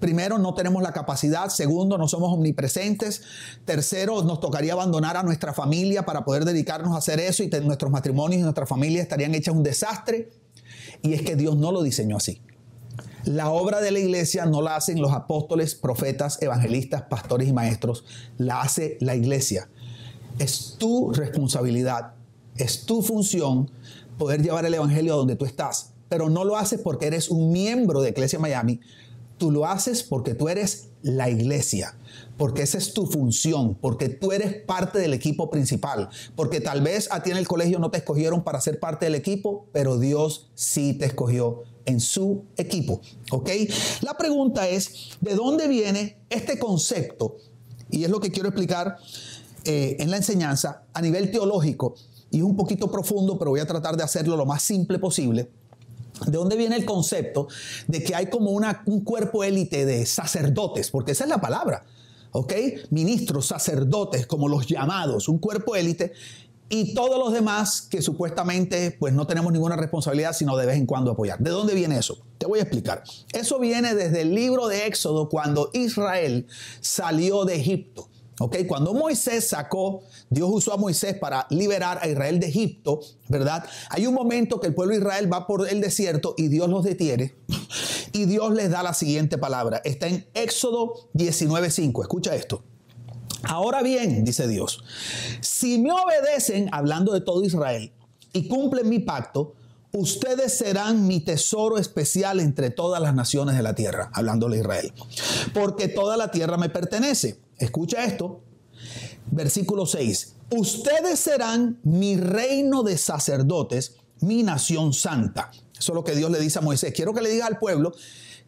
Primero, 0.00 0.38
no 0.38 0.54
tenemos 0.54 0.82
la 0.82 0.92
capacidad. 0.92 1.48
Segundo, 1.48 1.98
no 1.98 2.06
somos 2.08 2.32
omnipresentes. 2.32 3.22
Tercero, 3.64 4.22
nos 4.22 4.40
tocaría 4.40 4.72
abandonar 4.72 5.16
a 5.16 5.22
nuestra 5.22 5.52
familia 5.52 6.04
para 6.04 6.24
poder 6.24 6.44
dedicarnos 6.44 6.94
a 6.94 6.98
hacer 6.98 7.18
eso 7.20 7.42
y 7.42 7.50
nuestros 7.62 7.90
matrimonios 7.90 8.40
y 8.40 8.42
nuestra 8.42 8.66
familia 8.66 9.02
estarían 9.02 9.34
hechas 9.34 9.54
un 9.54 9.62
desastre. 9.62 10.30
Y 11.02 11.14
es 11.14 11.22
que 11.22 11.36
Dios 11.36 11.56
no 11.56 11.72
lo 11.72 11.82
diseñó 11.82 12.16
así. 12.16 12.40
La 13.24 13.50
obra 13.50 13.80
de 13.80 13.90
la 13.90 13.98
iglesia 13.98 14.46
no 14.46 14.62
la 14.62 14.76
hacen 14.76 15.00
los 15.00 15.12
apóstoles, 15.12 15.74
profetas, 15.74 16.40
evangelistas, 16.40 17.02
pastores 17.02 17.48
y 17.48 17.52
maestros. 17.52 18.04
La 18.38 18.62
hace 18.62 18.96
la 19.00 19.16
iglesia. 19.16 19.68
Es 20.38 20.76
tu 20.78 21.12
responsabilidad, 21.12 22.14
es 22.56 22.86
tu 22.86 23.02
función 23.02 23.70
poder 24.18 24.42
llevar 24.42 24.64
el 24.64 24.74
evangelio 24.74 25.14
a 25.14 25.16
donde 25.16 25.36
tú 25.36 25.44
estás. 25.44 25.92
Pero 26.08 26.30
no 26.30 26.44
lo 26.44 26.56
haces 26.56 26.80
porque 26.80 27.06
eres 27.06 27.28
un 27.28 27.52
miembro 27.52 28.00
de 28.00 28.10
Iglesia 28.10 28.38
Miami, 28.38 28.80
Tú 29.38 29.50
lo 29.50 29.66
haces 29.66 30.02
porque 30.02 30.34
tú 30.34 30.48
eres 30.48 30.88
la 31.02 31.30
iglesia, 31.30 31.96
porque 32.36 32.62
esa 32.62 32.76
es 32.78 32.92
tu 32.92 33.06
función, 33.06 33.76
porque 33.76 34.08
tú 34.08 34.32
eres 34.32 34.54
parte 34.62 34.98
del 34.98 35.14
equipo 35.14 35.48
principal, 35.48 36.08
porque 36.34 36.60
tal 36.60 36.82
vez 36.82 37.08
a 37.10 37.22
ti 37.22 37.30
en 37.30 37.36
el 37.36 37.46
colegio 37.46 37.78
no 37.78 37.90
te 37.90 37.98
escogieron 37.98 38.42
para 38.42 38.60
ser 38.60 38.80
parte 38.80 39.06
del 39.06 39.14
equipo, 39.14 39.66
pero 39.72 39.98
Dios 39.98 40.50
sí 40.54 40.94
te 40.94 41.06
escogió 41.06 41.62
en 41.86 42.00
su 42.00 42.44
equipo. 42.56 43.00
¿Ok? 43.30 43.48
La 44.02 44.18
pregunta 44.18 44.68
es, 44.68 45.10
¿de 45.20 45.34
dónde 45.34 45.68
viene 45.68 46.18
este 46.28 46.58
concepto? 46.58 47.36
Y 47.90 48.04
es 48.04 48.10
lo 48.10 48.20
que 48.20 48.30
quiero 48.30 48.48
explicar 48.48 48.98
eh, 49.64 49.96
en 49.98 50.10
la 50.10 50.18
enseñanza 50.18 50.82
a 50.92 51.00
nivel 51.00 51.30
teológico. 51.30 51.94
Y 52.30 52.38
es 52.38 52.42
un 52.42 52.56
poquito 52.56 52.90
profundo, 52.90 53.38
pero 53.38 53.52
voy 53.52 53.60
a 53.60 53.66
tratar 53.66 53.96
de 53.96 54.02
hacerlo 54.02 54.36
lo 54.36 54.44
más 54.44 54.62
simple 54.62 54.98
posible. 54.98 55.50
¿De 56.26 56.36
dónde 56.38 56.56
viene 56.56 56.76
el 56.76 56.84
concepto 56.84 57.48
de 57.86 58.02
que 58.02 58.14
hay 58.14 58.26
como 58.26 58.50
una, 58.50 58.82
un 58.86 59.02
cuerpo 59.02 59.44
élite 59.44 59.84
de 59.84 60.06
sacerdotes? 60.06 60.90
Porque 60.90 61.12
esa 61.12 61.24
es 61.24 61.30
la 61.30 61.40
palabra, 61.40 61.84
¿ok? 62.32 62.52
Ministros, 62.90 63.46
sacerdotes, 63.46 64.26
como 64.26 64.48
los 64.48 64.66
llamados, 64.66 65.28
un 65.28 65.38
cuerpo 65.38 65.76
élite, 65.76 66.12
y 66.70 66.92
todos 66.92 67.18
los 67.18 67.32
demás 67.32 67.82
que 67.82 68.02
supuestamente 68.02 68.94
pues 68.98 69.14
no 69.14 69.26
tenemos 69.26 69.52
ninguna 69.52 69.76
responsabilidad 69.76 70.34
sino 70.34 70.56
de 70.56 70.66
vez 70.66 70.76
en 70.76 70.86
cuando 70.86 71.12
apoyar. 71.12 71.38
¿De 71.38 71.50
dónde 71.50 71.74
viene 71.74 71.98
eso? 71.98 72.18
Te 72.36 72.46
voy 72.46 72.58
a 72.58 72.62
explicar. 72.62 73.02
Eso 73.32 73.58
viene 73.58 73.94
desde 73.94 74.20
el 74.20 74.34
libro 74.34 74.68
de 74.68 74.86
Éxodo 74.86 75.28
cuando 75.28 75.70
Israel 75.72 76.46
salió 76.80 77.44
de 77.44 77.56
Egipto. 77.56 78.08
Cuando 78.66 78.94
Moisés 78.94 79.48
sacó, 79.48 80.02
Dios 80.30 80.48
usó 80.52 80.72
a 80.72 80.76
Moisés 80.76 81.18
para 81.18 81.46
liberar 81.50 81.98
a 82.00 82.08
Israel 82.08 82.38
de 82.38 82.46
Egipto, 82.46 83.00
¿verdad? 83.28 83.64
Hay 83.90 84.06
un 84.06 84.14
momento 84.14 84.60
que 84.60 84.68
el 84.68 84.74
pueblo 84.74 84.94
de 84.94 85.00
Israel 85.00 85.32
va 85.32 85.46
por 85.46 85.68
el 85.68 85.80
desierto 85.80 86.34
y 86.36 86.48
Dios 86.48 86.68
los 86.68 86.84
detiene 86.84 87.34
y 88.12 88.26
Dios 88.26 88.54
les 88.54 88.70
da 88.70 88.82
la 88.82 88.94
siguiente 88.94 89.38
palabra. 89.38 89.80
Está 89.84 90.06
en 90.06 90.26
Éxodo 90.34 91.10
19:5. 91.14 92.02
Escucha 92.02 92.34
esto. 92.34 92.62
Ahora 93.42 93.82
bien, 93.82 94.24
dice 94.24 94.48
Dios, 94.48 94.82
si 95.40 95.78
me 95.78 95.92
obedecen, 95.92 96.68
hablando 96.72 97.12
de 97.12 97.20
todo 97.20 97.44
Israel, 97.44 97.92
y 98.32 98.48
cumplen 98.48 98.88
mi 98.88 98.98
pacto, 98.98 99.54
ustedes 99.92 100.56
serán 100.56 101.06
mi 101.06 101.20
tesoro 101.20 101.78
especial 101.78 102.40
entre 102.40 102.70
todas 102.70 103.00
las 103.00 103.14
naciones 103.14 103.56
de 103.56 103.62
la 103.62 103.74
tierra, 103.74 104.10
hablando 104.12 104.48
de 104.48 104.58
Israel, 104.58 104.92
porque 105.54 105.88
toda 105.88 106.16
la 106.16 106.30
tierra 106.30 106.56
me 106.56 106.68
pertenece. 106.68 107.40
Escucha 107.58 108.04
esto. 108.04 108.42
Versículo 109.30 109.86
6. 109.86 110.34
Ustedes 110.50 111.20
serán 111.20 111.78
mi 111.82 112.16
reino 112.16 112.82
de 112.82 112.96
sacerdotes, 112.96 113.96
mi 114.20 114.42
nación 114.42 114.92
santa. 114.92 115.50
Eso 115.78 115.92
es 115.92 115.94
lo 115.94 116.04
que 116.04 116.14
Dios 116.14 116.30
le 116.30 116.40
dice 116.40 116.58
a 116.58 116.62
Moisés. 116.62 116.92
Quiero 116.94 117.12
que 117.12 117.20
le 117.20 117.30
diga 117.30 117.46
al 117.46 117.58
pueblo 117.58 117.92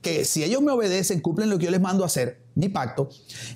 que 0.00 0.24
si 0.24 0.42
ellos 0.42 0.62
me 0.62 0.72
obedecen, 0.72 1.20
cumplen 1.20 1.50
lo 1.50 1.58
que 1.58 1.66
yo 1.66 1.70
les 1.70 1.80
mando 1.80 2.04
a 2.04 2.06
hacer, 2.06 2.40
mi 2.54 2.68
pacto, 2.68 3.08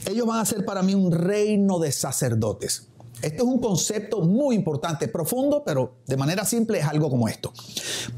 ellos 0.07 0.27
van 0.27 0.41
a 0.41 0.45
ser 0.45 0.65
para 0.65 0.83
mí 0.83 0.95
un 0.95 1.11
reino 1.11 1.79
de 1.79 1.91
sacerdotes. 1.91 2.89
Este 3.25 3.39
es 3.39 3.43
un 3.43 3.59
concepto 3.59 4.21
muy 4.21 4.55
importante, 4.55 5.09
profundo, 5.09 5.63
pero 5.65 5.97
de 6.07 6.19
manera 6.19 6.45
simple 6.45 6.81
es 6.81 6.85
algo 6.85 7.09
como 7.09 7.27
esto. 7.27 7.55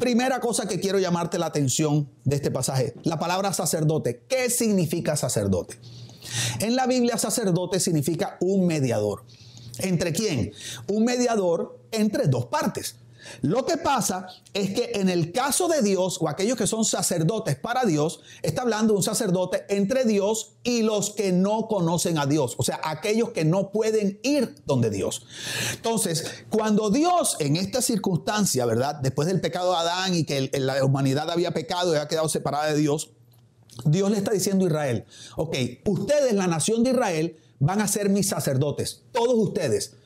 Primera 0.01 0.41
cosa 0.41 0.67
que 0.67 0.81
quiero 0.81 0.99
llamarte 0.99 1.39
la 1.39 1.47
atención 1.47 2.11
de 2.25 2.35
este 2.35 2.51
pasaje, 2.51 2.93
la 3.05 3.17
palabra 3.17 3.53
sacerdote. 3.53 4.25
¿Qué 4.29 4.51
significa 4.51 5.15
sacerdote? 5.15 5.79
En 6.59 6.75
la 6.75 6.89
Biblia 6.89 7.19
sacerdote 7.19 7.79
significa 7.79 8.37
un 8.41 8.67
mediador. 8.67 9.23
¿Entre 9.79 10.13
quién? 10.13 10.53
Un 10.89 11.05
mediador 11.05 11.79
entre 11.93 12.27
dos 12.27 12.47
partes. 12.47 12.97
Lo 13.43 13.65
que 13.67 13.77
pasa 13.77 14.27
es 14.53 14.71
que 14.71 14.93
en 14.95 15.09
el 15.09 15.33
caso 15.33 15.69
de 15.69 15.83
Dios 15.83 16.19
o 16.21 16.29
aquellos 16.29 16.57
que 16.57 16.67
son 16.67 16.85
sacerdotes 16.85 17.57
para 17.57 17.85
Dios, 17.85 18.21
está 18.43 18.63
hablando 18.63 18.93
de 18.93 18.99
un 18.99 19.03
sacerdote 19.03 19.65
entre 19.69 20.05
Dios 20.05 20.55
y 20.63 20.83
los 20.83 21.11
que 21.11 21.33
no 21.33 21.69
conocen 21.69 22.19
a 22.19 22.27
Dios, 22.27 22.55
o 22.59 22.63
sea, 22.63 22.81
aquellos 22.83 23.31
que 23.31 23.45
no 23.45 23.71
pueden 23.71 24.19
ir 24.23 24.55
donde 24.67 24.91
Dios. 24.91 25.27
Entonces, 25.75 26.25
cuando 26.51 26.91
Dios 26.91 27.37
en 27.41 27.57
esta 27.57 27.83
circunstancia, 27.83 28.67
¿verdad? 28.67 28.97
Después 28.97 29.29
del 29.29 29.41
pecado 29.41 29.73
de 29.73 29.79
Adán 29.79 30.15
y 30.15 30.25
que 30.25 30.51
la 30.59 30.85
humanidad 30.85 31.31
había 31.31 31.53
pecado 31.53 31.93
y 31.93 31.97
había 31.97 32.09
quedado 32.09 32.29
separada 32.29 32.67
de 32.67 32.77
Dios, 32.77 33.11
Dios 33.85 34.11
le 34.11 34.17
está 34.17 34.33
diciendo 34.33 34.65
a 34.65 34.69
Israel, 34.69 35.05
ok, 35.37 35.57
ustedes, 35.85 36.33
la 36.33 36.47
nación 36.47 36.83
de 36.83 36.91
Israel, 36.91 37.37
van 37.59 37.81
a 37.81 37.89
ser 37.89 38.09
mis 38.09 38.29
sacerdotes, 38.29 39.03
todos 39.13 39.35
ustedes. 39.35 39.97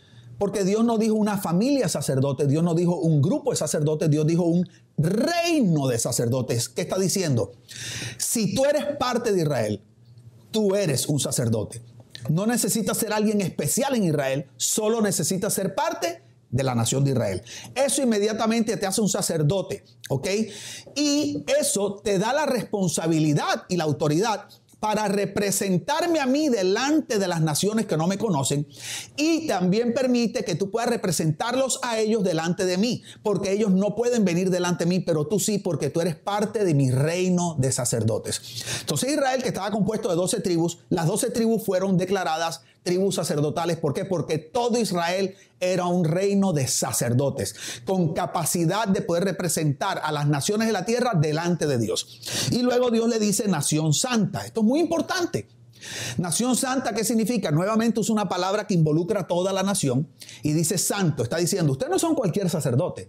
Porque 0.40 0.64
Dios 0.64 0.82
no 0.86 0.96
dijo 0.96 1.16
una 1.16 1.36
familia 1.36 1.82
de 1.82 1.90
sacerdotes, 1.90 2.48
Dios 2.48 2.64
no 2.64 2.74
dijo 2.74 2.96
un 2.96 3.20
grupo 3.20 3.50
de 3.50 3.58
sacerdotes, 3.58 4.08
Dios 4.08 4.26
dijo 4.26 4.44
un 4.44 4.66
reino 4.96 5.86
de 5.86 5.98
sacerdotes. 5.98 6.70
¿Qué 6.70 6.80
está 6.80 6.98
diciendo? 6.98 7.52
Si 8.16 8.54
tú 8.54 8.64
eres 8.64 8.96
parte 8.98 9.34
de 9.34 9.42
Israel, 9.42 9.82
tú 10.50 10.74
eres 10.74 11.06
un 11.08 11.20
sacerdote. 11.20 11.82
No 12.30 12.46
necesitas 12.46 12.96
ser 12.96 13.12
alguien 13.12 13.42
especial 13.42 13.94
en 13.94 14.04
Israel, 14.04 14.46
solo 14.56 15.02
necesitas 15.02 15.52
ser 15.52 15.74
parte 15.74 16.22
de 16.48 16.64
la 16.64 16.74
nación 16.74 17.04
de 17.04 17.10
Israel. 17.10 17.42
Eso 17.74 18.00
inmediatamente 18.00 18.78
te 18.78 18.86
hace 18.86 19.02
un 19.02 19.10
sacerdote, 19.10 19.84
¿ok? 20.08 20.26
Y 20.94 21.44
eso 21.60 22.00
te 22.02 22.18
da 22.18 22.32
la 22.32 22.46
responsabilidad 22.46 23.64
y 23.68 23.76
la 23.76 23.84
autoridad 23.84 24.48
para 24.80 25.08
representarme 25.08 26.18
a 26.20 26.26
mí 26.26 26.48
delante 26.48 27.18
de 27.18 27.28
las 27.28 27.42
naciones 27.42 27.86
que 27.86 27.98
no 27.98 28.06
me 28.06 28.18
conocen 28.18 28.66
y 29.16 29.46
también 29.46 29.92
permite 29.92 30.42
que 30.42 30.54
tú 30.54 30.70
puedas 30.70 30.88
representarlos 30.88 31.78
a 31.82 31.98
ellos 31.98 32.24
delante 32.24 32.64
de 32.64 32.78
mí, 32.78 33.02
porque 33.22 33.52
ellos 33.52 33.70
no 33.70 33.94
pueden 33.94 34.24
venir 34.24 34.50
delante 34.50 34.84
de 34.84 34.88
mí, 34.88 35.00
pero 35.00 35.26
tú 35.26 35.38
sí, 35.38 35.58
porque 35.58 35.90
tú 35.90 36.00
eres 36.00 36.16
parte 36.16 36.64
de 36.64 36.74
mi 36.74 36.90
reino 36.90 37.56
de 37.58 37.70
sacerdotes. 37.70 38.40
Entonces 38.80 39.12
Israel, 39.12 39.42
que 39.42 39.48
estaba 39.48 39.70
compuesto 39.70 40.08
de 40.08 40.16
12 40.16 40.40
tribus, 40.40 40.78
las 40.88 41.06
12 41.06 41.30
tribus 41.30 41.64
fueron 41.64 41.98
declaradas 41.98 42.62
tribus 42.82 43.16
sacerdotales. 43.16 43.76
¿Por 43.76 43.94
qué? 43.94 44.04
Porque 44.04 44.38
todo 44.38 44.78
Israel 44.78 45.34
era 45.60 45.86
un 45.86 46.04
reino 46.04 46.52
de 46.52 46.66
sacerdotes, 46.66 47.54
con 47.84 48.14
capacidad 48.14 48.88
de 48.88 49.02
poder 49.02 49.24
representar 49.24 50.00
a 50.02 50.12
las 50.12 50.26
naciones 50.26 50.66
de 50.66 50.72
la 50.72 50.84
tierra 50.84 51.12
delante 51.14 51.66
de 51.66 51.78
Dios. 51.78 52.48
Y 52.50 52.62
luego 52.62 52.90
Dios 52.90 53.08
le 53.08 53.18
dice 53.18 53.48
nación 53.48 53.92
santa. 53.92 54.46
Esto 54.46 54.60
es 54.60 54.66
muy 54.66 54.80
importante. 54.80 55.48
Nación 56.18 56.56
santa, 56.56 56.92
¿qué 56.92 57.04
significa? 57.04 57.50
Nuevamente 57.50 58.00
es 58.00 58.10
una 58.10 58.28
palabra 58.28 58.66
que 58.66 58.74
involucra 58.74 59.20
a 59.20 59.26
toda 59.26 59.52
la 59.52 59.62
nación 59.62 60.08
y 60.42 60.52
dice 60.52 60.78
santo. 60.78 61.22
Está 61.22 61.38
diciendo, 61.38 61.72
ustedes 61.72 61.90
no 61.90 61.98
son 61.98 62.14
cualquier 62.14 62.48
sacerdote. 62.50 63.08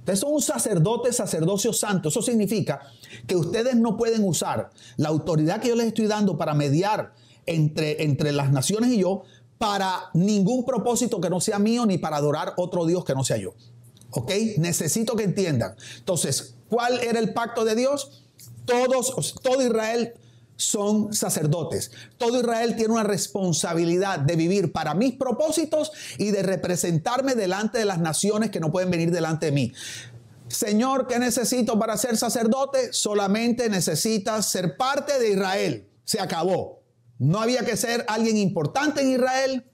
Ustedes 0.00 0.18
son 0.18 0.32
un 0.32 0.42
sacerdote, 0.42 1.12
sacerdocio 1.12 1.72
santo. 1.72 2.08
Eso 2.08 2.22
significa 2.22 2.80
que 3.26 3.36
ustedes 3.36 3.76
no 3.76 3.96
pueden 3.96 4.24
usar 4.24 4.70
la 4.96 5.08
autoridad 5.10 5.60
que 5.60 5.68
yo 5.68 5.76
les 5.76 5.86
estoy 5.86 6.06
dando 6.06 6.36
para 6.36 6.54
mediar 6.54 7.14
entre, 7.46 8.02
entre 8.02 8.32
las 8.32 8.50
naciones 8.50 8.90
y 8.90 8.98
yo 8.98 9.22
para 9.58 10.10
ningún 10.14 10.64
propósito 10.64 11.20
que 11.20 11.30
no 11.30 11.40
sea 11.40 11.58
mío 11.58 11.86
ni 11.86 11.98
para 11.98 12.16
adorar 12.16 12.54
otro 12.56 12.84
Dios 12.84 13.04
que 13.04 13.14
no 13.14 13.22
sea 13.24 13.36
yo. 13.36 13.54
¿Ok? 14.10 14.32
Necesito 14.58 15.14
que 15.14 15.24
entiendan. 15.24 15.74
Entonces, 15.98 16.54
¿cuál 16.68 16.98
era 17.00 17.18
el 17.18 17.32
pacto 17.32 17.64
de 17.64 17.74
Dios? 17.74 18.24
Todos, 18.66 19.34
todo 19.42 19.62
Israel 19.62 20.14
son 20.56 21.12
sacerdotes. 21.14 21.90
Todo 22.18 22.40
Israel 22.40 22.76
tiene 22.76 22.94
una 22.94 23.02
responsabilidad 23.02 24.18
de 24.18 24.36
vivir 24.36 24.72
para 24.72 24.94
mis 24.94 25.14
propósitos 25.14 25.92
y 26.18 26.30
de 26.30 26.42
representarme 26.42 27.34
delante 27.34 27.78
de 27.78 27.84
las 27.84 28.00
naciones 28.00 28.50
que 28.50 28.60
no 28.60 28.70
pueden 28.70 28.90
venir 28.90 29.10
delante 29.10 29.46
de 29.46 29.52
mí. 29.52 29.72
Señor, 30.48 31.06
¿qué 31.06 31.18
necesito 31.18 31.78
para 31.78 31.96
ser 31.96 32.16
sacerdote? 32.16 32.92
Solamente 32.92 33.70
necesitas 33.70 34.50
ser 34.50 34.76
parte 34.76 35.18
de 35.18 35.30
Israel. 35.30 35.88
Se 36.04 36.20
acabó. 36.20 36.81
No 37.22 37.40
había 37.40 37.64
que 37.64 37.76
ser 37.76 38.04
alguien 38.08 38.36
importante 38.36 39.00
en 39.00 39.12
Israel, 39.12 39.64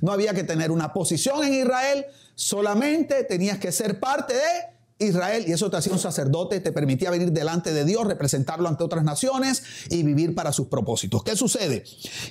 no 0.00 0.10
había 0.10 0.34
que 0.34 0.42
tener 0.42 0.72
una 0.72 0.92
posición 0.92 1.44
en 1.44 1.54
Israel, 1.54 2.04
solamente 2.34 3.22
tenías 3.22 3.58
que 3.58 3.70
ser 3.70 4.00
parte 4.00 4.34
de 4.34 5.06
Israel 5.06 5.44
y 5.46 5.52
eso 5.52 5.70
te 5.70 5.76
hacía 5.76 5.92
un 5.92 6.00
sacerdote, 6.00 6.58
te 6.58 6.72
permitía 6.72 7.12
venir 7.12 7.30
delante 7.30 7.72
de 7.72 7.84
Dios, 7.84 8.08
representarlo 8.08 8.68
ante 8.68 8.82
otras 8.82 9.04
naciones 9.04 9.62
y 9.88 10.02
vivir 10.02 10.34
para 10.34 10.52
sus 10.52 10.66
propósitos. 10.66 11.22
¿Qué 11.22 11.36
sucede? 11.36 11.84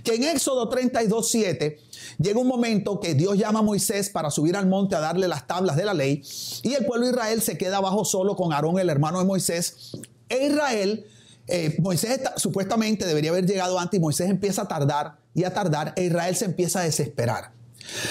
Que 0.04 0.16
en 0.16 0.26
Éxodo 0.26 0.68
32, 0.68 1.26
7 1.26 1.80
llega 2.18 2.38
un 2.38 2.48
momento 2.48 3.00
que 3.00 3.16
Dios 3.16 3.38
llama 3.38 3.60
a 3.60 3.62
Moisés 3.62 4.10
para 4.10 4.30
subir 4.30 4.58
al 4.58 4.68
monte 4.68 4.98
a 4.98 5.00
darle 5.00 5.30
las 5.30 5.48
tablas 5.48 5.78
de 5.78 5.86
la 5.86 5.94
ley 5.94 6.22
y 6.64 6.74
el 6.74 6.86
pueblo 6.86 7.06
de 7.06 7.14
Israel 7.14 7.42
se 7.42 7.58
queda 7.58 7.78
abajo 7.78 8.04
solo 8.04 8.36
con 8.36 8.52
Aarón, 8.52 8.78
el 8.78 8.90
hermano 8.90 9.20
de 9.20 9.26
Moisés. 9.26 9.96
E 10.28 10.48
Israel 10.48 11.06
eh, 11.48 11.76
Moisés 11.80 12.22
supuestamente 12.38 13.06
debería 13.06 13.32
haber 13.32 13.46
llegado 13.46 13.80
antes 13.80 13.98
y 13.98 14.02
Moisés 14.02 14.30
empieza 14.30 14.64
a 14.64 14.68
tardar 14.68 15.20
y 15.34 15.44
a 15.44 15.54
tardar 15.54 15.94
e 15.96 16.06
Israel 16.06 16.36
se 16.36 16.46
empieza 16.46 16.80
a 16.80 16.84
desesperar. 16.84 17.52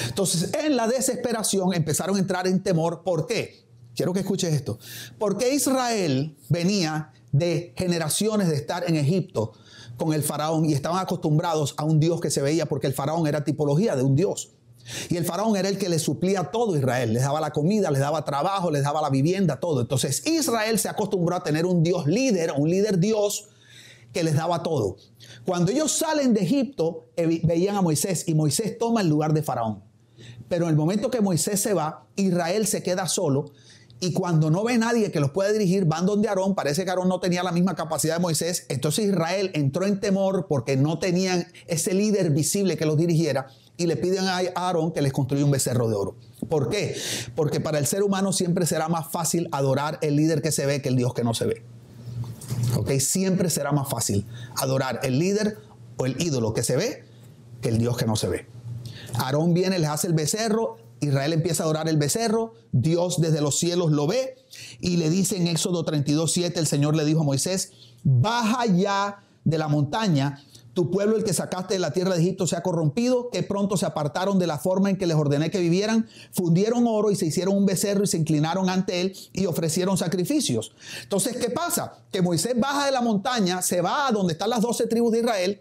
Entonces, 0.08 0.50
en 0.54 0.76
la 0.76 0.86
desesperación 0.86 1.74
empezaron 1.74 2.16
a 2.16 2.18
entrar 2.20 2.46
en 2.46 2.62
temor. 2.62 3.02
¿Por 3.02 3.26
qué? 3.26 3.64
Quiero 3.94 4.12
que 4.12 4.20
escuches 4.20 4.52
esto. 4.52 4.78
Porque 5.18 5.52
Israel 5.54 6.36
venía 6.48 7.12
de 7.32 7.74
generaciones 7.76 8.48
de 8.48 8.54
estar 8.54 8.84
en 8.88 8.96
Egipto 8.96 9.52
con 9.96 10.12
el 10.12 10.22
faraón 10.22 10.64
y 10.64 10.72
estaban 10.72 11.00
acostumbrados 11.00 11.74
a 11.76 11.84
un 11.84 12.00
Dios 12.00 12.20
que 12.20 12.30
se 12.30 12.42
veía 12.42 12.66
porque 12.66 12.86
el 12.86 12.94
faraón 12.94 13.26
era 13.26 13.44
tipología 13.44 13.96
de 13.96 14.02
un 14.02 14.14
Dios. 14.14 14.50
Y 15.08 15.16
el 15.16 15.24
faraón 15.24 15.56
era 15.56 15.68
el 15.68 15.78
que 15.78 15.88
le 15.88 15.98
suplía 15.98 16.44
todo 16.44 16.74
a 16.74 16.78
Israel. 16.78 17.12
Les 17.12 17.22
daba 17.22 17.40
la 17.40 17.50
comida, 17.50 17.90
les 17.90 18.00
daba 18.00 18.24
trabajo, 18.24 18.70
les 18.70 18.82
daba 18.82 19.00
la 19.00 19.10
vivienda, 19.10 19.58
todo. 19.58 19.80
Entonces 19.80 20.26
Israel 20.26 20.78
se 20.78 20.88
acostumbró 20.88 21.36
a 21.36 21.42
tener 21.42 21.66
un 21.66 21.82
Dios 21.82 22.06
líder, 22.06 22.52
un 22.56 22.68
líder 22.68 22.98
Dios 22.98 23.48
que 24.12 24.22
les 24.22 24.34
daba 24.34 24.62
todo. 24.62 24.96
Cuando 25.44 25.72
ellos 25.72 25.92
salen 25.92 26.34
de 26.34 26.42
Egipto, 26.42 27.06
veían 27.16 27.76
a 27.76 27.82
Moisés 27.82 28.24
y 28.28 28.34
Moisés 28.34 28.78
toma 28.78 29.00
el 29.00 29.08
lugar 29.08 29.32
de 29.32 29.42
faraón. 29.42 29.82
Pero 30.48 30.64
en 30.66 30.70
el 30.70 30.76
momento 30.76 31.10
que 31.10 31.20
Moisés 31.20 31.60
se 31.60 31.74
va, 31.74 32.06
Israel 32.16 32.66
se 32.66 32.82
queda 32.82 33.08
solo 33.08 33.46
y 34.00 34.12
cuando 34.12 34.50
no 34.50 34.64
ve 34.64 34.76
nadie 34.76 35.10
que 35.10 35.18
los 35.18 35.30
pueda 35.30 35.50
dirigir, 35.50 35.86
van 35.86 36.04
donde 36.04 36.28
Aarón. 36.28 36.54
Parece 36.54 36.84
que 36.84 36.90
Aarón 36.90 37.08
no 37.08 37.20
tenía 37.20 37.42
la 37.42 37.52
misma 37.52 37.74
capacidad 37.74 38.16
de 38.16 38.20
Moisés. 38.20 38.66
Entonces 38.68 39.06
Israel 39.06 39.50
entró 39.54 39.86
en 39.86 39.98
temor 39.98 40.46
porque 40.48 40.76
no 40.76 40.98
tenían 40.98 41.46
ese 41.66 41.94
líder 41.94 42.30
visible 42.30 42.76
que 42.76 42.84
los 42.86 42.96
dirigiera 42.96 43.46
y 43.76 43.86
le 43.86 43.96
piden 43.96 44.28
a 44.28 44.40
Aarón 44.54 44.92
que 44.92 45.02
les 45.02 45.12
construya 45.12 45.44
un 45.44 45.50
becerro 45.50 45.88
de 45.88 45.94
oro. 45.94 46.16
¿Por 46.48 46.68
qué? 46.68 46.96
Porque 47.34 47.60
para 47.60 47.78
el 47.78 47.86
ser 47.86 48.02
humano 48.02 48.32
siempre 48.32 48.66
será 48.66 48.88
más 48.88 49.10
fácil 49.10 49.48
adorar 49.52 49.98
el 50.02 50.16
líder 50.16 50.42
que 50.42 50.52
se 50.52 50.66
ve 50.66 50.80
que 50.80 50.88
el 50.88 50.96
Dios 50.96 51.14
que 51.14 51.24
no 51.24 51.34
se 51.34 51.46
ve. 51.46 51.62
¿Ok? 52.76 52.90
Siempre 53.00 53.50
será 53.50 53.72
más 53.72 53.88
fácil 53.88 54.26
adorar 54.56 55.00
el 55.02 55.18
líder 55.18 55.58
o 55.96 56.06
el 56.06 56.20
ídolo 56.20 56.54
que 56.54 56.62
se 56.62 56.76
ve 56.76 57.04
que 57.60 57.68
el 57.70 57.78
Dios 57.78 57.96
que 57.96 58.06
no 58.06 58.16
se 58.16 58.28
ve. 58.28 58.46
Aarón 59.14 59.54
viene, 59.54 59.78
les 59.78 59.88
hace 59.88 60.06
el 60.06 60.12
becerro, 60.12 60.76
Israel 61.00 61.32
empieza 61.32 61.62
a 61.62 61.66
adorar 61.66 61.88
el 61.88 61.96
becerro, 61.96 62.54
Dios 62.72 63.20
desde 63.20 63.40
los 63.40 63.58
cielos 63.58 63.90
lo 63.90 64.06
ve 64.06 64.36
y 64.80 64.96
le 64.96 65.10
dice 65.10 65.36
en 65.36 65.46
Éxodo 65.46 65.84
32, 65.84 66.32
7, 66.32 66.60
el 66.60 66.66
Señor 66.66 66.94
le 66.94 67.04
dijo 67.04 67.20
a 67.20 67.24
Moisés, 67.24 67.72
baja 68.02 68.66
ya 68.66 69.24
de 69.44 69.58
la 69.58 69.68
montaña 69.68 70.42
tu 70.74 70.90
pueblo, 70.90 71.16
el 71.16 71.24
que 71.24 71.32
sacaste 71.32 71.74
de 71.74 71.80
la 71.80 71.92
tierra 71.92 72.14
de 72.14 72.20
Egipto, 72.20 72.46
se 72.48 72.56
ha 72.56 72.62
corrompido, 72.62 73.30
que 73.30 73.44
pronto 73.44 73.76
se 73.76 73.86
apartaron 73.86 74.40
de 74.40 74.48
la 74.48 74.58
forma 74.58 74.90
en 74.90 74.96
que 74.96 75.06
les 75.06 75.16
ordené 75.16 75.50
que 75.50 75.60
vivieran, 75.60 76.08
fundieron 76.32 76.86
oro 76.88 77.12
y 77.12 77.16
se 77.16 77.26
hicieron 77.26 77.56
un 77.56 77.64
becerro 77.64 78.02
y 78.02 78.08
se 78.08 78.18
inclinaron 78.18 78.68
ante 78.68 79.00
él 79.00 79.16
y 79.32 79.46
ofrecieron 79.46 79.96
sacrificios. 79.96 80.72
Entonces, 81.02 81.36
¿qué 81.36 81.48
pasa? 81.48 81.98
Que 82.10 82.22
Moisés 82.22 82.58
baja 82.58 82.86
de 82.86 82.92
la 82.92 83.00
montaña, 83.00 83.62
se 83.62 83.80
va 83.80 84.08
a 84.08 84.12
donde 84.12 84.32
están 84.32 84.50
las 84.50 84.60
doce 84.60 84.86
tribus 84.88 85.12
de 85.12 85.20
Israel. 85.20 85.60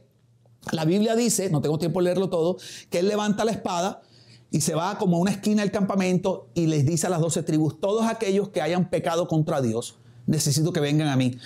La 0.71 0.83
Biblia 0.83 1.15
dice, 1.15 1.49
no 1.49 1.61
tengo 1.61 1.77
tiempo 1.77 1.99
de 1.99 2.05
leerlo 2.05 2.29
todo, 2.29 2.57
que 2.89 2.99
él 2.99 3.07
levanta 3.07 3.45
la 3.45 3.51
espada 3.51 4.01
y 4.49 4.61
se 4.61 4.73
va 4.73 4.97
como 4.97 5.17
a 5.17 5.19
una 5.19 5.31
esquina 5.31 5.61
del 5.61 5.71
campamento 5.71 6.47
y 6.55 6.67
les 6.67 6.85
dice 6.85 7.07
a 7.07 7.09
las 7.11 7.21
doce 7.21 7.43
tribus, 7.43 7.79
todos 7.79 8.07
aquellos 8.07 8.49
que 8.49 8.61
hayan 8.61 8.89
pecado 8.89 9.27
contra 9.27 9.61
Dios, 9.61 9.97
necesito 10.25 10.73
que 10.73 10.79
vengan 10.79 11.07
a 11.07 11.15
mí. 11.15 11.37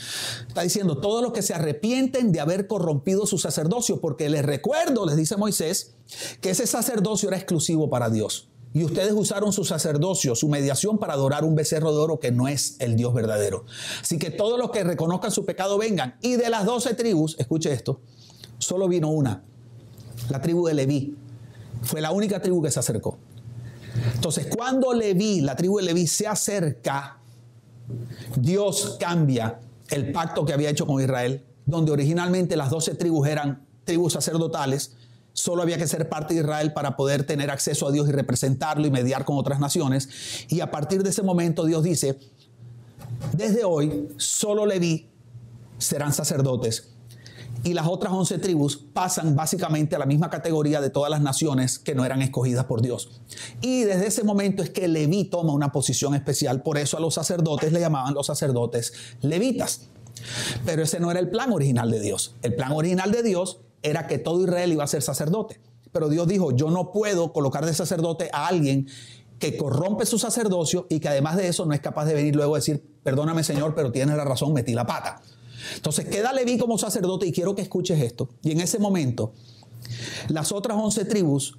Está 0.48 0.62
diciendo, 0.62 0.98
todos 0.98 1.22
los 1.24 1.34
que 1.34 1.42
se 1.42 1.54
arrepienten 1.54 2.32
de 2.32 2.40
haber 2.40 2.68
corrompido 2.68 3.26
su 3.26 3.38
sacerdocio, 3.38 4.00
porque 4.00 4.30
les 4.30 4.46
recuerdo, 4.46 5.06
les 5.06 5.16
dice 5.16 5.38
Moisés, 5.38 5.96
que 6.42 6.52
ese 6.52 6.68
sacerdocio 6.68 7.30
era 7.30 7.38
exclusivo 7.38 7.90
para 7.90 8.10
Dios. 8.10 8.50
Y 8.74 8.84
ustedes 8.84 9.14
usaron 9.14 9.54
su 9.54 9.64
sacerdocio, 9.64 10.36
su 10.36 10.50
mediación 10.50 11.00
para 11.00 11.14
adorar 11.14 11.44
un 11.44 11.56
becerro 11.56 11.92
de 11.94 11.98
oro 11.98 12.20
que 12.20 12.32
no 12.32 12.48
es 12.48 12.76
el 12.80 12.96
Dios 12.96 13.14
verdadero. 13.14 13.66
Así 14.02 14.20
que 14.20 14.30
todos 14.30 14.60
los 14.60 14.72
que 14.72 14.84
reconozcan 14.84 15.32
su 15.32 15.46
pecado 15.46 15.78
vengan. 15.78 16.18
Y 16.22 16.36
de 16.36 16.50
las 16.50 16.66
doce 16.66 16.94
tribus, 16.94 17.36
escuche 17.40 17.72
esto, 17.72 18.02
solo 18.60 18.88
vino 18.88 19.10
una, 19.10 19.44
la 20.30 20.42
tribu 20.42 20.68
de 20.68 20.74
Leví. 20.74 21.16
Fue 21.82 22.02
la 22.02 22.12
única 22.12 22.42
tribu 22.42 22.62
que 22.62 22.70
se 22.70 22.80
acercó. 22.80 23.18
Entonces, 24.14 24.48
cuando 24.56 24.94
Leví, 24.94 25.42
la 25.42 25.56
tribu 25.56 25.78
de 25.78 25.84
Leví 25.86 26.06
se 26.06 26.28
acerca, 26.28 27.20
Dios 28.36 28.98
cambia 29.00 29.60
el 29.90 30.12
pacto 30.12 30.46
que 30.46 30.54
había 30.54 30.70
hecho 30.70 30.86
con 30.86 31.02
Israel, 31.02 31.46
donde 31.66 31.92
originalmente 31.92 32.56
las 32.56 32.70
doce 32.70 32.96
tribus 32.96 33.28
eran 33.28 33.66
tribus 33.84 34.14
sacerdotales, 34.14 34.96
solo 35.34 35.62
había 35.62 35.78
que 35.78 35.88
ser 35.88 36.10
parte 36.10 36.34
de 36.34 36.42
Israel 36.42 36.74
para 36.74 36.98
poder 36.98 37.24
tener 37.24 37.52
acceso 37.52 37.88
a 37.88 37.92
Dios 37.92 38.08
y 38.10 38.12
representarlo 38.12 38.88
y 38.88 38.92
mediar 38.92 39.24
con 39.24 39.38
otras 39.38 39.60
naciones. 39.60 40.10
Y 40.50 40.62
a 40.62 40.72
partir 40.72 41.04
de 41.04 41.12
ese 41.12 41.24
momento 41.24 41.66
Dios 41.66 41.84
dice, 41.84 42.20
desde 43.34 43.64
hoy 43.64 44.10
solo 44.18 44.66
Leví 44.66 45.10
serán 45.78 46.12
sacerdotes 46.12 46.97
y 47.64 47.74
las 47.74 47.88
otras 47.88 48.14
once 48.14 48.38
tribus 48.38 48.78
pasan 48.78 49.36
básicamente 49.36 49.96
a 49.96 50.00
la 50.00 50.06
misma 50.06 50.30
categoría 50.30 50.82
de 50.82 50.90
todas 50.90 51.10
las 51.10 51.22
naciones 51.22 51.80
que 51.80 51.96
no 51.96 52.06
eran 52.06 52.22
escogidas 52.22 52.66
por 52.66 52.82
Dios. 52.82 53.22
Y 53.62 53.84
desde 53.84 54.08
ese 54.08 54.24
momento 54.24 54.64
es 54.64 54.70
que 54.70 54.88
Leví 54.88 55.26
toma 55.26 55.54
una 55.54 55.72
posición 55.72 56.16
especial, 56.16 56.64
por 56.64 56.78
eso 56.78 56.98
a 56.98 57.00
los 57.00 57.14
sacerdotes 57.14 57.72
le 57.72 57.80
llamaban 57.80 58.14
los 58.14 58.28
sacerdotes 58.28 58.94
levitas. 59.22 59.90
Pero 60.66 60.84
ese 60.84 61.00
no 61.00 61.12
era 61.12 61.20
el 61.20 61.30
plan 61.30 61.52
original 61.52 61.92
de 61.92 62.00
Dios. 62.00 62.36
El 62.42 62.56
plan 62.56 62.72
original 62.72 63.12
de 63.12 63.24
Dios 63.24 63.60
era 63.84 64.08
que 64.08 64.18
todo 64.18 64.44
Israel 64.44 64.72
iba 64.72 64.84
a 64.84 64.88
ser 64.88 65.02
sacerdote. 65.02 65.60
pero 65.92 66.10
Dios 66.10 66.28
dijo, 66.28 66.52
yo 66.52 66.70
no 66.70 66.92
puedo 66.92 67.34
colocar 67.34 67.66
de 67.66 67.74
sacerdote 67.74 68.30
a 68.32 68.48
alguien 68.48 68.88
que 69.40 69.58
corrompe 69.58 70.06
su 70.06 70.20
sacerdocio 70.20 70.86
y 70.90 71.00
que 71.00 71.08
además 71.08 71.38
de 71.38 71.48
eso 71.48 71.66
no 71.66 71.74
es 71.74 71.80
capaz 71.80 72.06
de 72.06 72.14
venir 72.14 72.36
luego 72.36 72.56
a 72.56 72.58
decir, 72.60 72.84
perdóname 73.04 73.44
Señor, 73.44 73.74
pero 73.76 73.92
tienes 73.92 74.16
la 74.18 74.26
razón, 74.26 74.54
metí 74.54 74.74
la 74.74 74.86
pata. 74.86 75.22
Entonces 75.76 76.06
queda 76.06 76.34
Leví 76.34 76.58
como 76.58 76.78
sacerdote 76.78 77.28
y 77.28 77.32
quiero 77.32 77.56
que 77.56 77.62
escuches 77.62 78.02
esto. 78.02 78.30
Y 78.44 78.52
en 78.52 78.62
ese 78.62 78.80
momento, 78.80 79.34
las 80.28 80.52
otras 80.52 80.78
once 80.78 81.06
tribus 81.06 81.58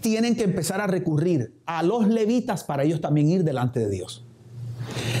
tienen 0.00 0.36
que 0.36 0.44
empezar 0.44 0.80
a 0.80 0.86
recurrir 0.86 1.54
a 1.66 1.82
los 1.82 2.06
levitas 2.08 2.64
para 2.64 2.84
ellos 2.84 3.00
también 3.00 3.28
ir 3.28 3.44
delante 3.44 3.80
de 3.80 3.90
Dios. 3.90 4.22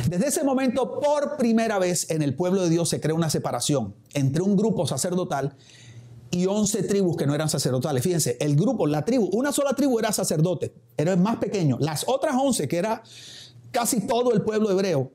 Desde 0.08 0.28
ese 0.28 0.44
momento, 0.44 1.00
por 1.00 1.36
primera 1.36 1.78
vez 1.78 2.10
en 2.10 2.22
el 2.22 2.34
pueblo 2.34 2.62
de 2.62 2.70
Dios 2.70 2.88
se 2.88 3.00
crea 3.00 3.14
una 3.14 3.30
separación 3.30 3.94
entre 4.14 4.42
un 4.42 4.56
grupo 4.56 4.86
sacerdotal 4.86 5.56
y 6.30 6.46
11 6.46 6.84
tribus 6.84 7.16
que 7.16 7.26
no 7.26 7.34
eran 7.34 7.48
sacerdotales. 7.48 8.02
Fíjense, 8.02 8.36
el 8.40 8.56
grupo, 8.56 8.86
la 8.86 9.04
tribu, 9.04 9.28
una 9.32 9.52
sola 9.52 9.74
tribu 9.74 9.98
era 9.98 10.12
sacerdote, 10.12 10.72
era 10.96 11.16
más 11.16 11.36
pequeño. 11.36 11.78
Las 11.80 12.04
otras 12.06 12.36
11, 12.38 12.68
que 12.68 12.76
era 12.76 13.02
casi 13.72 14.06
todo 14.06 14.32
el 14.32 14.42
pueblo 14.42 14.70
hebreo, 14.70 15.10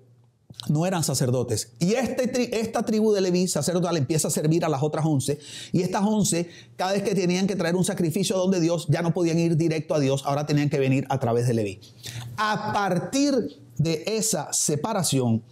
no 0.69 0.85
eran 0.85 1.03
sacerdotes. 1.03 1.73
Y 1.79 1.93
este, 1.93 2.59
esta 2.59 2.83
tribu 2.83 3.11
de 3.13 3.21
Leví, 3.21 3.47
sacerdotal, 3.47 3.97
empieza 3.97 4.27
a 4.27 4.31
servir 4.31 4.65
a 4.65 4.69
las 4.69 4.83
otras 4.83 5.05
11. 5.05 5.39
Y 5.71 5.81
estas 5.81 6.03
11, 6.03 6.49
cada 6.75 6.93
vez 6.93 7.03
que 7.03 7.15
tenían 7.15 7.47
que 7.47 7.55
traer 7.55 7.75
un 7.75 7.85
sacrificio 7.85 8.37
donde 8.37 8.59
Dios, 8.59 8.87
ya 8.89 9.01
no 9.01 9.13
podían 9.13 9.39
ir 9.39 9.57
directo 9.57 9.95
a 9.95 9.99
Dios, 9.99 10.23
ahora 10.25 10.45
tenían 10.45 10.69
que 10.69 10.79
venir 10.79 11.05
a 11.09 11.19
través 11.19 11.47
de 11.47 11.53
Leví. 11.53 11.79
A 12.37 12.71
partir 12.73 13.61
de 13.77 14.03
esa 14.05 14.53
separación 14.53 15.43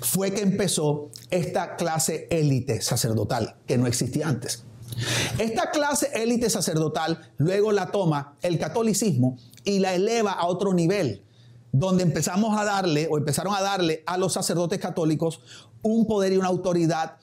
fue 0.00 0.32
que 0.32 0.42
empezó 0.42 1.10
esta 1.30 1.76
clase 1.76 2.28
élite 2.30 2.80
sacerdotal, 2.80 3.56
que 3.66 3.78
no 3.78 3.86
existía 3.86 4.28
antes. 4.28 4.64
Esta 5.38 5.70
clase 5.70 6.10
élite 6.14 6.50
sacerdotal 6.50 7.32
luego 7.38 7.72
la 7.72 7.90
toma 7.90 8.36
el 8.42 8.58
catolicismo 8.58 9.38
y 9.64 9.78
la 9.78 9.94
eleva 9.94 10.32
a 10.32 10.46
otro 10.46 10.74
nivel, 10.74 11.24
donde 11.72 12.02
empezamos 12.02 12.56
a 12.58 12.64
darle 12.64 13.08
o 13.10 13.18
empezaron 13.18 13.54
a 13.54 13.62
darle 13.62 14.02
a 14.06 14.18
los 14.18 14.34
sacerdotes 14.34 14.78
católicos 14.78 15.40
un 15.82 16.06
poder 16.06 16.32
y 16.32 16.36
una 16.36 16.48
autoridad 16.48 17.16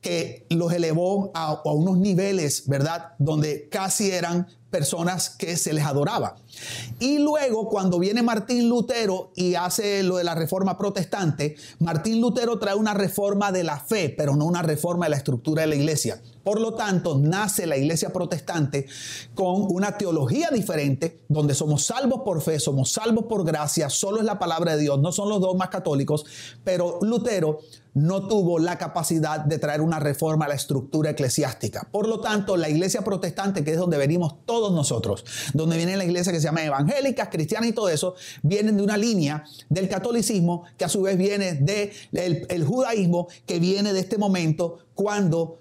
que 0.00 0.46
los 0.50 0.72
elevó 0.72 1.30
a, 1.34 1.60
unos 1.64 1.98
niveles, 1.98 2.66
¿verdad? 2.68 3.12
Donde 3.18 3.68
casi 3.68 4.10
eran 4.10 4.46
personas 4.70 5.28
que 5.28 5.56
se 5.56 5.72
les 5.72 5.84
adoraba. 5.84 6.36
Y 6.98 7.18
luego 7.18 7.68
cuando 7.68 7.98
viene 7.98 8.22
Martín 8.22 8.68
Lutero 8.68 9.32
y 9.34 9.54
hace 9.54 10.02
lo 10.02 10.16
de 10.16 10.24
la 10.24 10.34
reforma 10.34 10.76
protestante, 10.76 11.56
Martín 11.78 12.20
Lutero 12.20 12.58
trae 12.58 12.74
una 12.74 12.94
reforma 12.94 13.52
de 13.52 13.64
la 13.64 13.78
fe, 13.78 14.14
pero 14.16 14.36
no 14.36 14.44
una 14.44 14.62
reforma 14.62 15.06
de 15.06 15.10
la 15.10 15.16
estructura 15.16 15.62
de 15.62 15.68
la 15.68 15.76
iglesia. 15.76 16.20
Por 16.44 16.60
lo 16.60 16.74
tanto, 16.74 17.18
nace 17.18 17.66
la 17.66 17.76
iglesia 17.76 18.12
protestante 18.12 18.86
con 19.34 19.66
una 19.70 19.98
teología 19.98 20.48
diferente, 20.50 21.20
donde 21.28 21.54
somos 21.54 21.84
salvos 21.84 22.22
por 22.24 22.40
fe, 22.40 22.58
somos 22.58 22.92
salvos 22.92 23.26
por 23.26 23.44
gracia, 23.44 23.90
solo 23.90 24.18
es 24.18 24.24
la 24.24 24.38
palabra 24.38 24.74
de 24.74 24.82
Dios, 24.82 24.98
no 25.00 25.12
son 25.12 25.28
los 25.28 25.40
dogmas 25.40 25.68
católicos, 25.68 26.24
pero 26.64 26.98
Lutero 27.02 27.60
no 27.94 28.26
tuvo 28.28 28.58
la 28.58 28.78
capacidad 28.78 29.40
de 29.40 29.58
traer 29.58 29.80
una 29.80 29.98
reforma 29.98 30.44
a 30.44 30.48
la 30.48 30.54
estructura 30.54 31.10
eclesiástica. 31.10 31.88
Por 31.90 32.08
lo 32.08 32.20
tanto, 32.20 32.56
la 32.56 32.68
iglesia 32.68 33.02
protestante, 33.02 33.64
que 33.64 33.72
es 33.72 33.78
donde 33.78 33.98
venimos 33.98 34.46
todos 34.46 34.72
nosotros, 34.72 35.24
donde 35.54 35.76
viene 35.76 35.96
la 35.96 36.04
iglesia 36.04 36.32
que 36.32 36.39
se 36.40 36.46
llama 36.46 36.64
evangélicas, 36.64 37.28
cristianas 37.28 37.70
y 37.70 37.72
todo 37.72 37.88
eso, 37.88 38.14
vienen 38.42 38.76
de 38.76 38.82
una 38.82 38.96
línea 38.96 39.44
del 39.68 39.88
catolicismo 39.88 40.64
que 40.76 40.84
a 40.84 40.88
su 40.88 41.02
vez 41.02 41.16
viene 41.16 41.54
del 41.54 41.92
de 42.10 42.46
el 42.48 42.64
judaísmo, 42.64 43.28
que 43.46 43.58
viene 43.58 43.92
de 43.92 44.00
este 44.00 44.18
momento 44.18 44.78
cuando 44.94 45.58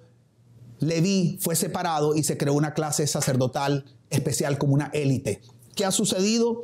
Leví 0.80 1.38
fue 1.42 1.56
separado 1.56 2.15
y 2.15 2.24
se 2.24 2.38
creó 2.38 2.54
una 2.54 2.74
clase 2.74 3.06
sacerdotal 3.06 3.86
especial 4.10 4.58
como 4.58 4.74
una 4.74 4.89
élite. 4.94 5.42
¿Qué 5.76 5.86
ha 5.86 5.92
sucedido? 5.92 6.63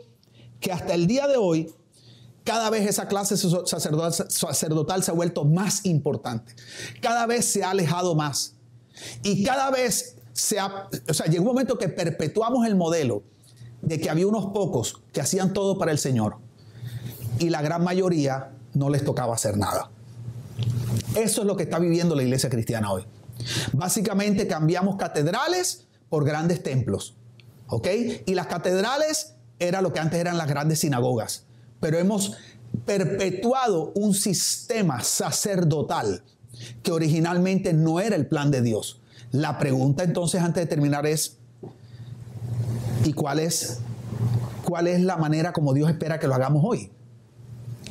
Que 0.59 0.71
hasta 0.71 0.93
el 0.93 1.07
día 1.07 1.27
de 1.27 1.37
hoy 1.37 1.73
cada 2.45 2.69
vez 2.69 2.87
esa 2.87 3.07
clase 3.07 3.35
sacerdotal 3.37 5.03
se 5.03 5.11
ha 5.11 5.13
vuelto 5.13 5.45
más 5.45 5.85
importante. 5.85 6.55
Cada 7.01 7.25
vez 7.25 7.45
se 7.45 7.63
ha 7.63 7.71
alejado 7.71 8.15
más. 8.15 8.53
Y 9.23 9.43
cada 9.43 9.71
vez 9.71 10.15
se 10.31 10.59
ha, 10.59 10.87
o 11.09 11.13
sea, 11.13 11.25
un 11.39 11.45
momento 11.45 11.77
que 11.77 11.89
perpetuamos 11.89 12.65
el 12.67 12.75
modelo 12.75 13.23
de 13.85 13.99
que 13.99 14.09
había 14.09 14.27
unos 14.27 14.47
pocos 14.47 15.01
que 15.13 15.21
hacían 15.21 15.53
todo 15.53 15.77
para 15.77 15.91
el 15.91 15.97
Señor 15.97 16.37
y 17.39 17.49
la 17.49 17.61
gran 17.61 17.83
mayoría 17.83 18.51
no 18.73 18.89
les 18.89 19.03
tocaba 19.03 19.35
hacer 19.35 19.57
nada. 19.57 19.89
Eso 21.15 21.41
es 21.41 21.47
lo 21.47 21.55
que 21.55 21.63
está 21.63 21.79
viviendo 21.79 22.15
la 22.15 22.23
iglesia 22.23 22.49
cristiana 22.49 22.91
hoy. 22.91 23.05
Básicamente 23.73 24.47
cambiamos 24.47 24.97
catedrales 24.97 25.85
por 26.09 26.25
grandes 26.25 26.61
templos. 26.63 27.15
¿Ok? 27.67 27.87
Y 28.25 28.35
las 28.35 28.47
catedrales 28.47 29.35
era 29.59 29.81
lo 29.81 29.93
que 29.93 29.99
antes 29.99 30.19
eran 30.19 30.37
las 30.37 30.47
grandes 30.47 30.79
sinagogas 30.79 31.45
pero 31.85 31.99
hemos 31.99 32.33
perpetuado 32.85 33.91
un 33.93 34.15
sistema 34.15 35.01
sacerdotal 35.01 36.23
que 36.81 36.91
originalmente 36.91 37.73
no 37.73 37.99
era 37.99 38.15
el 38.15 38.25
plan 38.25 38.49
de 38.49 38.61
Dios. 38.61 39.01
La 39.31 39.59
pregunta 39.59 40.03
entonces 40.03 40.41
antes 40.41 40.63
de 40.63 40.67
terminar 40.67 41.05
es, 41.05 41.37
¿y 43.05 43.13
cuál 43.13 43.39
es, 43.39 43.79
cuál 44.65 44.87
es 44.87 45.01
la 45.01 45.15
manera 45.17 45.53
como 45.53 45.73
Dios 45.73 45.89
espera 45.89 46.19
que 46.19 46.27
lo 46.27 46.35
hagamos 46.35 46.63
hoy? 46.65 46.91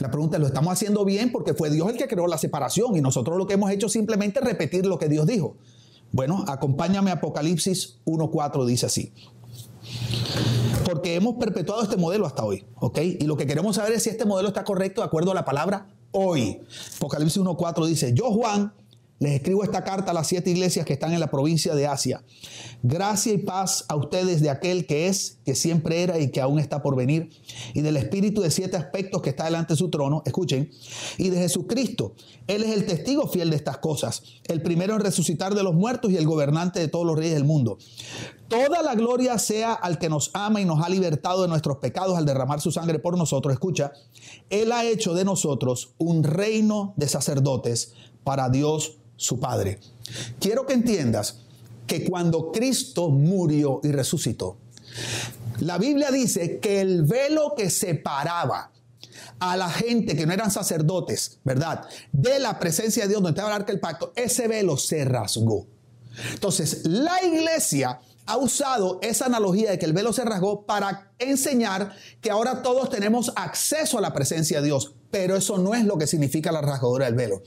La 0.01 0.11
pregunta 0.11 0.37
es, 0.37 0.41
¿lo 0.41 0.47
estamos 0.47 0.73
haciendo 0.73 1.05
bien? 1.05 1.33
Porque 1.33 1.55
fue 1.55 1.71
Dios 1.71 1.89
el 1.89 1.97
que 1.97 2.09
creó 2.09 2.27
la 2.27 2.37
separación 2.37 2.97
y 2.97 3.01
nosotros 3.01 3.39
lo 3.39 3.47
que 3.47 3.55
hemos 3.55 3.71
hecho 3.71 3.87
es 3.87 3.93
simplemente 3.93 4.41
repetir 4.41 4.85
lo 4.85 4.99
que 4.99 5.09
Dios 5.09 5.27
dijo. 5.27 5.57
Bueno, 6.13 6.45
acompáñame 6.49 7.11
a 7.11 7.15
Apocalipsis 7.15 8.01
1.4, 8.05 8.67
dice 8.67 8.87
así 8.87 9.13
porque 10.85 11.15
hemos 11.15 11.37
perpetuado 11.37 11.83
este 11.83 11.97
modelo 11.97 12.27
hasta 12.27 12.45
hoy, 12.45 12.65
¿ok? 12.77 12.99
Y 12.99 13.25
lo 13.25 13.37
que 13.37 13.47
queremos 13.47 13.77
saber 13.77 13.93
es 13.93 14.03
si 14.03 14.11
este 14.11 14.25
modelo 14.25 14.49
está 14.49 14.65
correcto 14.65 15.01
de 15.01 15.07
acuerdo 15.07 15.33
a 15.33 15.35
la 15.35 15.45
palabra 15.45 15.89
hoy. 16.13 16.61
Apocalipsis 16.97 17.43
1.4 17.43 17.87
dice, 17.87 18.13
yo 18.15 18.31
Juan 18.31 18.73
les 19.21 19.33
escribo 19.33 19.63
esta 19.63 19.85
carta 19.85 20.11
a 20.11 20.15
las 20.15 20.27
siete 20.27 20.51
iglesias 20.51 20.85
que 20.85 20.93
están 20.93 21.13
en 21.13 21.21
la 21.21 21.31
provincia 21.31 21.75
de 21.75 21.87
Asia. 21.87 22.25
Gracia 22.83 23.33
y 23.33 23.39
paz 23.39 23.85
a 23.89 23.97
ustedes 23.97 24.41
de 24.41 24.51
aquel 24.51 24.87
que 24.87 25.07
es, 25.07 25.39
que 25.45 25.55
siempre 25.55 26.03
era 26.03 26.19
y 26.19 26.31
que 26.31 26.41
aún 26.41 26.59
está 26.59 26.83
por 26.83 26.97
venir, 26.97 27.31
y 27.75 27.81
del 27.81 27.97
Espíritu 27.97 28.43
de 28.43 28.51
siete 28.51 28.77
aspectos 28.77 29.23
que 29.23 29.31
está 29.31 29.45
delante 29.45 29.75
de 29.75 29.79
su 29.79 29.89
trono, 29.89 30.23
escuchen, 30.27 30.71
y 31.17 31.31
de 31.31 31.39
Jesucristo. 31.39 32.15
Él 32.49 32.65
es 32.65 32.71
el 32.71 32.87
testigo 32.87 33.29
fiel 33.29 33.51
de 33.51 33.57
estas 33.57 33.79
cosas, 33.79 34.23
el 34.49 34.63
primero 34.63 34.95
en 34.95 35.01
resucitar 35.01 35.55
de 35.55 35.63
los 35.63 35.75
muertos 35.75 36.11
y 36.11 36.17
el 36.17 36.27
gobernante 36.27 36.81
de 36.81 36.89
todos 36.89 37.07
los 37.07 37.17
reyes 37.17 37.35
del 37.35 37.45
mundo. 37.45 37.79
Toda 38.49 38.83
la 38.83 38.95
gloria 38.95 39.39
sea 39.39 39.73
al 39.73 39.99
que 39.99 40.11
nos 40.11 40.31
ama 40.35 40.61
y 40.61 40.65
nos 40.65 40.85
ha 40.85 40.89
libertado 40.89 41.43
de 41.43 41.49
nuestros 41.49 41.79
pecados 41.79 42.19
al 42.19 42.27
derramar 42.27 42.61
su 42.61 42.73
sangre 42.73 42.99
por 42.99 43.17
nosotros. 43.17 43.53
Escucha, 43.53 43.93
Él 44.51 44.73
ha 44.73 44.85
hecho 44.85 45.15
de 45.15 45.25
nosotros 45.25 45.95
un 45.99 46.25
reino 46.25 46.93
de 46.97 47.09
sacerdotes 47.09 47.95
para 48.23 48.49
Dios 48.51 48.99
su 49.25 49.41
Padre. 49.41 49.79
Quiero 50.39 50.67
que 50.67 50.75
entiendas 50.75 51.39
que 51.87 52.05
cuando 52.05 52.53
Cristo 52.53 53.09
murió 53.09 53.81
y 53.83 53.91
resucitó, 53.91 54.59
la 55.61 55.79
Biblia 55.79 56.11
dice 56.11 56.61
que 56.61 56.81
el 56.81 57.05
velo 57.05 57.55
que 57.57 57.71
separaba 57.71 58.71
a 59.39 59.57
la 59.57 59.71
gente 59.71 60.15
que 60.17 60.27
no 60.27 60.33
eran 60.33 60.51
sacerdotes, 60.51 61.39
¿verdad? 61.45 61.87
De 62.13 62.39
la 62.39 62.59
presencia 62.59 63.05
de 63.05 63.09
Dios 63.09 63.23
donde 63.23 63.37
estaba 63.37 63.49
el 63.51 63.61
arca 63.61 63.73
del 63.73 63.81
pacto, 63.81 64.13
ese 64.15 64.47
velo 64.47 64.77
se 64.77 65.05
rasgó. 65.05 65.67
Entonces, 66.33 66.83
la 66.85 67.23
iglesia 67.25 68.01
ha 68.27 68.37
usado 68.37 68.99
esa 69.03 69.27
analogía 69.27 69.71
de 69.71 69.79
que 69.79 69.87
el 69.87 69.93
velo 69.93 70.13
se 70.13 70.25
rasgó 70.25 70.65
para 70.65 71.13
enseñar 71.19 71.95
que 72.21 72.31
ahora 72.31 72.63
todos 72.63 72.89
tenemos 72.91 73.33
acceso 73.37 73.99
a 73.99 74.01
la 74.01 74.13
presencia 74.13 74.61
de 74.61 74.67
Dios. 74.67 74.95
Pero 75.15 75.37
eso 75.37 75.59
no 75.59 75.77
es 75.77 75.85
lo 75.85 75.97
que 75.97 76.09
significa 76.09 76.51
la 76.51 76.61
rasgadura 76.61 77.07
del 77.07 77.15
velo. 77.15 77.41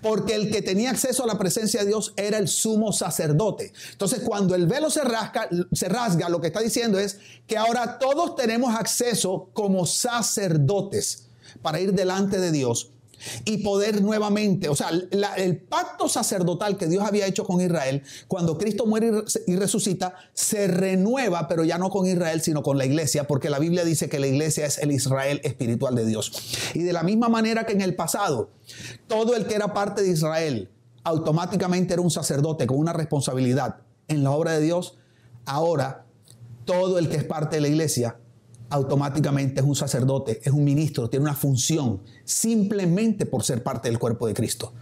Porque 0.00 0.34
el 0.34 0.50
que 0.50 0.62
tenía 0.62 0.88
acceso 0.88 1.24
a 1.24 1.26
la 1.26 1.36
presencia 1.36 1.80
de 1.80 1.88
Dios 1.88 2.14
era 2.16 2.38
el 2.38 2.48
sumo 2.48 2.90
sacerdote. 2.90 3.74
Entonces, 3.90 4.20
cuando 4.20 4.54
el 4.54 4.66
velo 4.66 4.88
se 4.88 5.04
rasga, 5.04 5.46
se 5.72 5.90
rasga, 5.90 6.30
lo 6.30 6.40
que 6.40 6.46
está 6.46 6.60
diciendo 6.60 6.98
es 6.98 7.18
que 7.46 7.58
ahora 7.58 7.98
todos 7.98 8.34
tenemos 8.34 8.74
acceso 8.74 9.50
como 9.52 9.84
sacerdotes 9.84 11.26
para 11.60 11.80
ir 11.80 11.92
delante 11.92 12.38
de 12.38 12.50
Dios 12.50 12.91
y 13.44 13.58
poder 13.58 14.02
nuevamente, 14.02 14.68
o 14.68 14.76
sea, 14.76 14.90
el 14.90 15.56
pacto 15.58 16.08
sacerdotal 16.08 16.76
que 16.76 16.86
Dios 16.86 17.04
había 17.04 17.26
hecho 17.26 17.44
con 17.44 17.60
Israel, 17.60 18.02
cuando 18.28 18.58
Cristo 18.58 18.86
muere 18.86 19.10
y 19.46 19.56
resucita, 19.56 20.14
se 20.34 20.66
renueva, 20.66 21.48
pero 21.48 21.64
ya 21.64 21.78
no 21.78 21.90
con 21.90 22.06
Israel, 22.06 22.40
sino 22.42 22.62
con 22.62 22.78
la 22.78 22.84
iglesia, 22.84 23.26
porque 23.26 23.50
la 23.50 23.58
Biblia 23.58 23.84
dice 23.84 24.08
que 24.08 24.18
la 24.18 24.26
iglesia 24.26 24.66
es 24.66 24.78
el 24.78 24.92
Israel 24.92 25.40
espiritual 25.44 25.94
de 25.94 26.06
Dios. 26.06 26.32
Y 26.74 26.82
de 26.82 26.92
la 26.92 27.02
misma 27.02 27.28
manera 27.28 27.64
que 27.64 27.72
en 27.72 27.80
el 27.80 27.94
pasado, 27.94 28.50
todo 29.06 29.36
el 29.36 29.46
que 29.46 29.54
era 29.54 29.72
parte 29.72 30.02
de 30.02 30.10
Israel 30.10 30.70
automáticamente 31.04 31.94
era 31.94 32.02
un 32.02 32.10
sacerdote 32.10 32.66
con 32.66 32.78
una 32.78 32.92
responsabilidad 32.92 33.78
en 34.08 34.22
la 34.22 34.30
obra 34.30 34.52
de 34.52 34.60
Dios, 34.60 34.96
ahora 35.46 36.06
todo 36.64 36.98
el 36.98 37.08
que 37.08 37.16
es 37.16 37.24
parte 37.24 37.56
de 37.56 37.62
la 37.62 37.68
iglesia 37.68 38.16
automáticamente 38.72 39.60
es 39.60 39.66
un 39.66 39.76
sacerdote, 39.76 40.40
es 40.42 40.52
un 40.52 40.64
ministro, 40.64 41.10
tiene 41.10 41.24
una 41.24 41.34
función, 41.34 42.00
simplemente 42.24 43.26
por 43.26 43.44
ser 43.44 43.62
parte 43.62 43.88
del 43.88 43.98
cuerpo 43.98 44.26
de 44.26 44.32
Cristo. 44.32 44.72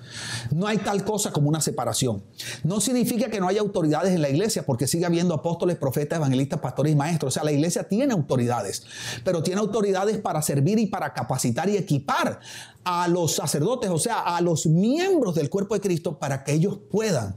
No 0.52 0.68
hay 0.68 0.78
tal 0.78 1.04
cosa 1.04 1.32
como 1.32 1.48
una 1.48 1.60
separación. 1.60 2.22
No 2.62 2.80
significa 2.80 3.28
que 3.28 3.40
no 3.40 3.48
haya 3.48 3.60
autoridades 3.60 4.14
en 4.14 4.22
la 4.22 4.28
iglesia, 4.28 4.64
porque 4.64 4.86
sigue 4.86 5.06
habiendo 5.06 5.34
apóstoles, 5.34 5.76
profetas, 5.76 6.18
evangelistas, 6.18 6.60
pastores 6.60 6.92
y 6.92 6.96
maestros. 6.96 7.32
O 7.32 7.34
sea, 7.34 7.42
la 7.42 7.50
iglesia 7.50 7.82
tiene 7.82 8.12
autoridades, 8.12 8.84
pero 9.24 9.42
tiene 9.42 9.60
autoridades 9.60 10.18
para 10.18 10.40
servir 10.40 10.78
y 10.78 10.86
para 10.86 11.12
capacitar 11.12 11.68
y 11.68 11.76
equipar 11.76 12.38
a 12.84 13.08
los 13.08 13.34
sacerdotes, 13.34 13.90
o 13.90 13.98
sea, 13.98 14.20
a 14.20 14.40
los 14.40 14.66
miembros 14.66 15.34
del 15.34 15.50
cuerpo 15.50 15.74
de 15.74 15.80
Cristo, 15.80 16.16
para 16.18 16.44
que 16.44 16.52
ellos 16.52 16.78
puedan 16.90 17.36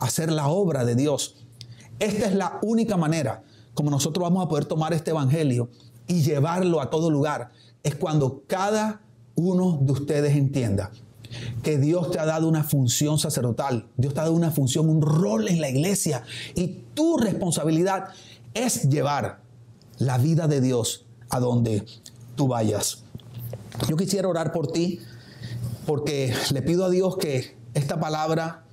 hacer 0.00 0.32
la 0.32 0.48
obra 0.48 0.86
de 0.86 0.94
Dios. 0.94 1.36
Esta 1.98 2.26
es 2.26 2.34
la 2.34 2.58
única 2.62 2.96
manera 2.96 3.44
como 3.74 3.90
nosotros 3.90 4.22
vamos 4.22 4.44
a 4.44 4.48
poder 4.48 4.64
tomar 4.64 4.92
este 4.92 5.10
evangelio 5.10 5.70
y 6.06 6.22
llevarlo 6.22 6.80
a 6.80 6.90
todo 6.90 7.10
lugar, 7.10 7.50
es 7.82 7.94
cuando 7.94 8.42
cada 8.46 9.02
uno 9.34 9.78
de 9.80 9.92
ustedes 9.92 10.36
entienda 10.36 10.90
que 11.62 11.78
Dios 11.78 12.10
te 12.10 12.18
ha 12.18 12.26
dado 12.26 12.48
una 12.48 12.64
función 12.64 13.18
sacerdotal, 13.18 13.88
Dios 13.96 14.12
te 14.12 14.20
ha 14.20 14.24
dado 14.24 14.34
una 14.34 14.50
función, 14.50 14.88
un 14.88 15.00
rol 15.00 15.48
en 15.48 15.60
la 15.60 15.70
iglesia 15.70 16.22
y 16.54 16.84
tu 16.94 17.16
responsabilidad 17.16 18.08
es 18.54 18.88
llevar 18.90 19.40
la 19.98 20.18
vida 20.18 20.48
de 20.48 20.60
Dios 20.60 21.06
a 21.30 21.40
donde 21.40 21.86
tú 22.36 22.48
vayas. 22.48 23.04
Yo 23.88 23.96
quisiera 23.96 24.28
orar 24.28 24.52
por 24.52 24.70
ti 24.70 25.00
porque 25.86 26.34
le 26.52 26.62
pido 26.62 26.84
a 26.84 26.90
Dios 26.90 27.16
que 27.16 27.56
esta 27.74 27.98
palabra 27.98 28.64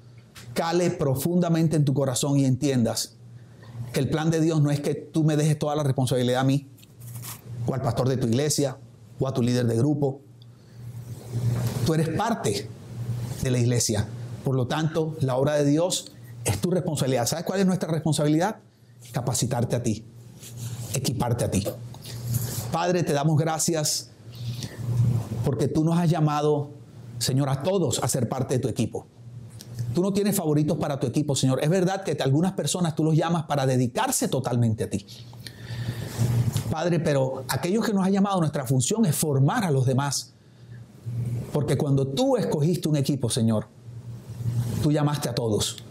cale 0.53 0.91
profundamente 0.91 1.77
en 1.77 1.85
tu 1.85 1.93
corazón 1.93 2.37
y 2.37 2.45
entiendas 2.45 3.15
que 3.93 3.99
el 3.99 4.09
plan 4.09 4.29
de 4.29 4.41
Dios 4.41 4.61
no 4.61 4.71
es 4.71 4.79
que 4.79 4.95
tú 4.95 5.23
me 5.23 5.35
dejes 5.35 5.57
toda 5.57 5.75
la 5.75 5.83
responsabilidad 5.83 6.41
a 6.41 6.43
mí, 6.43 6.67
o 7.65 7.73
al 7.73 7.81
pastor 7.81 8.09
de 8.09 8.17
tu 8.17 8.27
iglesia, 8.27 8.77
o 9.19 9.27
a 9.27 9.33
tu 9.33 9.41
líder 9.41 9.67
de 9.67 9.75
grupo. 9.75 10.21
Tú 11.85 11.93
eres 11.93 12.09
parte 12.09 12.69
de 13.41 13.51
la 13.51 13.57
iglesia. 13.57 14.07
Por 14.43 14.55
lo 14.55 14.67
tanto, 14.67 15.15
la 15.21 15.35
obra 15.35 15.55
de 15.55 15.65
Dios 15.65 16.11
es 16.45 16.59
tu 16.59 16.71
responsabilidad. 16.71 17.25
¿Sabes 17.25 17.45
cuál 17.45 17.59
es 17.59 17.65
nuestra 17.65 17.91
responsabilidad? 17.91 18.57
Capacitarte 19.11 19.75
a 19.75 19.83
ti, 19.83 20.05
equiparte 20.93 21.45
a 21.45 21.51
ti. 21.51 21.65
Padre, 22.71 23.03
te 23.03 23.13
damos 23.13 23.37
gracias 23.37 24.11
porque 25.43 25.67
tú 25.67 25.83
nos 25.83 25.97
has 25.97 26.09
llamado, 26.09 26.71
Señor, 27.17 27.49
a 27.49 27.63
todos 27.63 28.03
a 28.03 28.07
ser 28.07 28.29
parte 28.29 28.55
de 28.55 28.59
tu 28.59 28.67
equipo. 28.67 29.07
Tú 29.99 30.03
no 30.03 30.13
tienes 30.13 30.33
favoritos 30.33 30.77
para 30.77 30.97
tu 30.97 31.07
equipo, 31.07 31.35
Señor. 31.35 31.61
Es 31.61 31.69
verdad 31.69 32.03
que 32.03 32.17
algunas 32.23 32.53
personas 32.53 32.95
tú 32.95 33.03
los 33.03 33.17
llamas 33.17 33.43
para 33.47 33.65
dedicarse 33.65 34.29
totalmente 34.29 34.85
a 34.85 34.89
ti. 34.89 35.05
Padre, 36.71 37.01
pero 37.01 37.43
aquellos 37.49 37.85
que 37.85 37.91
nos 37.91 38.05
han 38.05 38.13
llamado, 38.13 38.39
nuestra 38.39 38.65
función 38.65 39.05
es 39.05 39.13
formar 39.13 39.65
a 39.65 39.71
los 39.71 39.85
demás. 39.85 40.31
Porque 41.51 41.77
cuando 41.77 42.07
tú 42.07 42.37
escogiste 42.37 42.87
un 42.87 42.95
equipo, 42.95 43.29
Señor, 43.29 43.67
tú 44.81 44.89
llamaste 44.89 45.27
a 45.27 45.35
todos. 45.35 45.83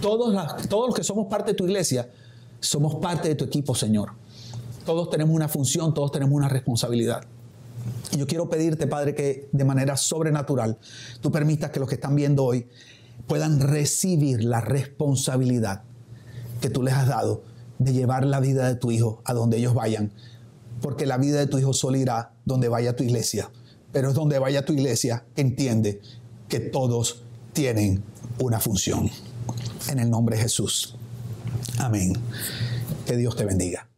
Todos, 0.00 0.34
todos 0.68 0.88
los 0.88 0.96
que 0.96 1.04
somos 1.04 1.28
parte 1.28 1.52
de 1.52 1.54
tu 1.56 1.64
iglesia, 1.64 2.10
somos 2.58 2.96
parte 2.96 3.28
de 3.28 3.36
tu 3.36 3.44
equipo, 3.44 3.72
Señor. 3.76 4.14
Todos 4.84 5.10
tenemos 5.10 5.32
una 5.32 5.46
función, 5.46 5.94
todos 5.94 6.10
tenemos 6.10 6.34
una 6.34 6.48
responsabilidad. 6.48 7.22
Y 8.10 8.16
yo 8.16 8.26
quiero 8.26 8.48
pedirte, 8.48 8.88
Padre, 8.88 9.14
que 9.14 9.48
de 9.52 9.64
manera 9.64 9.96
sobrenatural 9.96 10.76
tú 11.20 11.30
permitas 11.30 11.70
que 11.70 11.78
los 11.78 11.88
que 11.88 11.94
están 11.94 12.16
viendo 12.16 12.42
hoy 12.42 12.66
puedan 13.26 13.60
recibir 13.60 14.44
la 14.44 14.60
responsabilidad 14.60 15.82
que 16.60 16.70
tú 16.70 16.82
les 16.82 16.94
has 16.94 17.08
dado 17.08 17.42
de 17.78 17.92
llevar 17.92 18.24
la 18.24 18.40
vida 18.40 18.66
de 18.68 18.76
tu 18.76 18.90
hijo 18.90 19.22
a 19.24 19.34
donde 19.34 19.58
ellos 19.58 19.74
vayan. 19.74 20.12
Porque 20.80 21.06
la 21.06 21.18
vida 21.18 21.38
de 21.38 21.46
tu 21.46 21.58
hijo 21.58 21.72
solo 21.72 21.96
irá 21.96 22.32
donde 22.44 22.68
vaya 22.68 22.96
tu 22.96 23.04
iglesia. 23.04 23.50
Pero 23.92 24.08
es 24.08 24.14
donde 24.14 24.38
vaya 24.38 24.64
tu 24.64 24.72
iglesia 24.72 25.24
que 25.34 25.42
entiende 25.42 26.00
que 26.48 26.60
todos 26.60 27.22
tienen 27.52 28.02
una 28.38 28.60
función. 28.60 29.10
En 29.88 29.98
el 29.98 30.10
nombre 30.10 30.36
de 30.36 30.42
Jesús. 30.42 30.96
Amén. 31.78 32.14
Que 33.06 33.16
Dios 33.16 33.36
te 33.36 33.44
bendiga. 33.44 33.88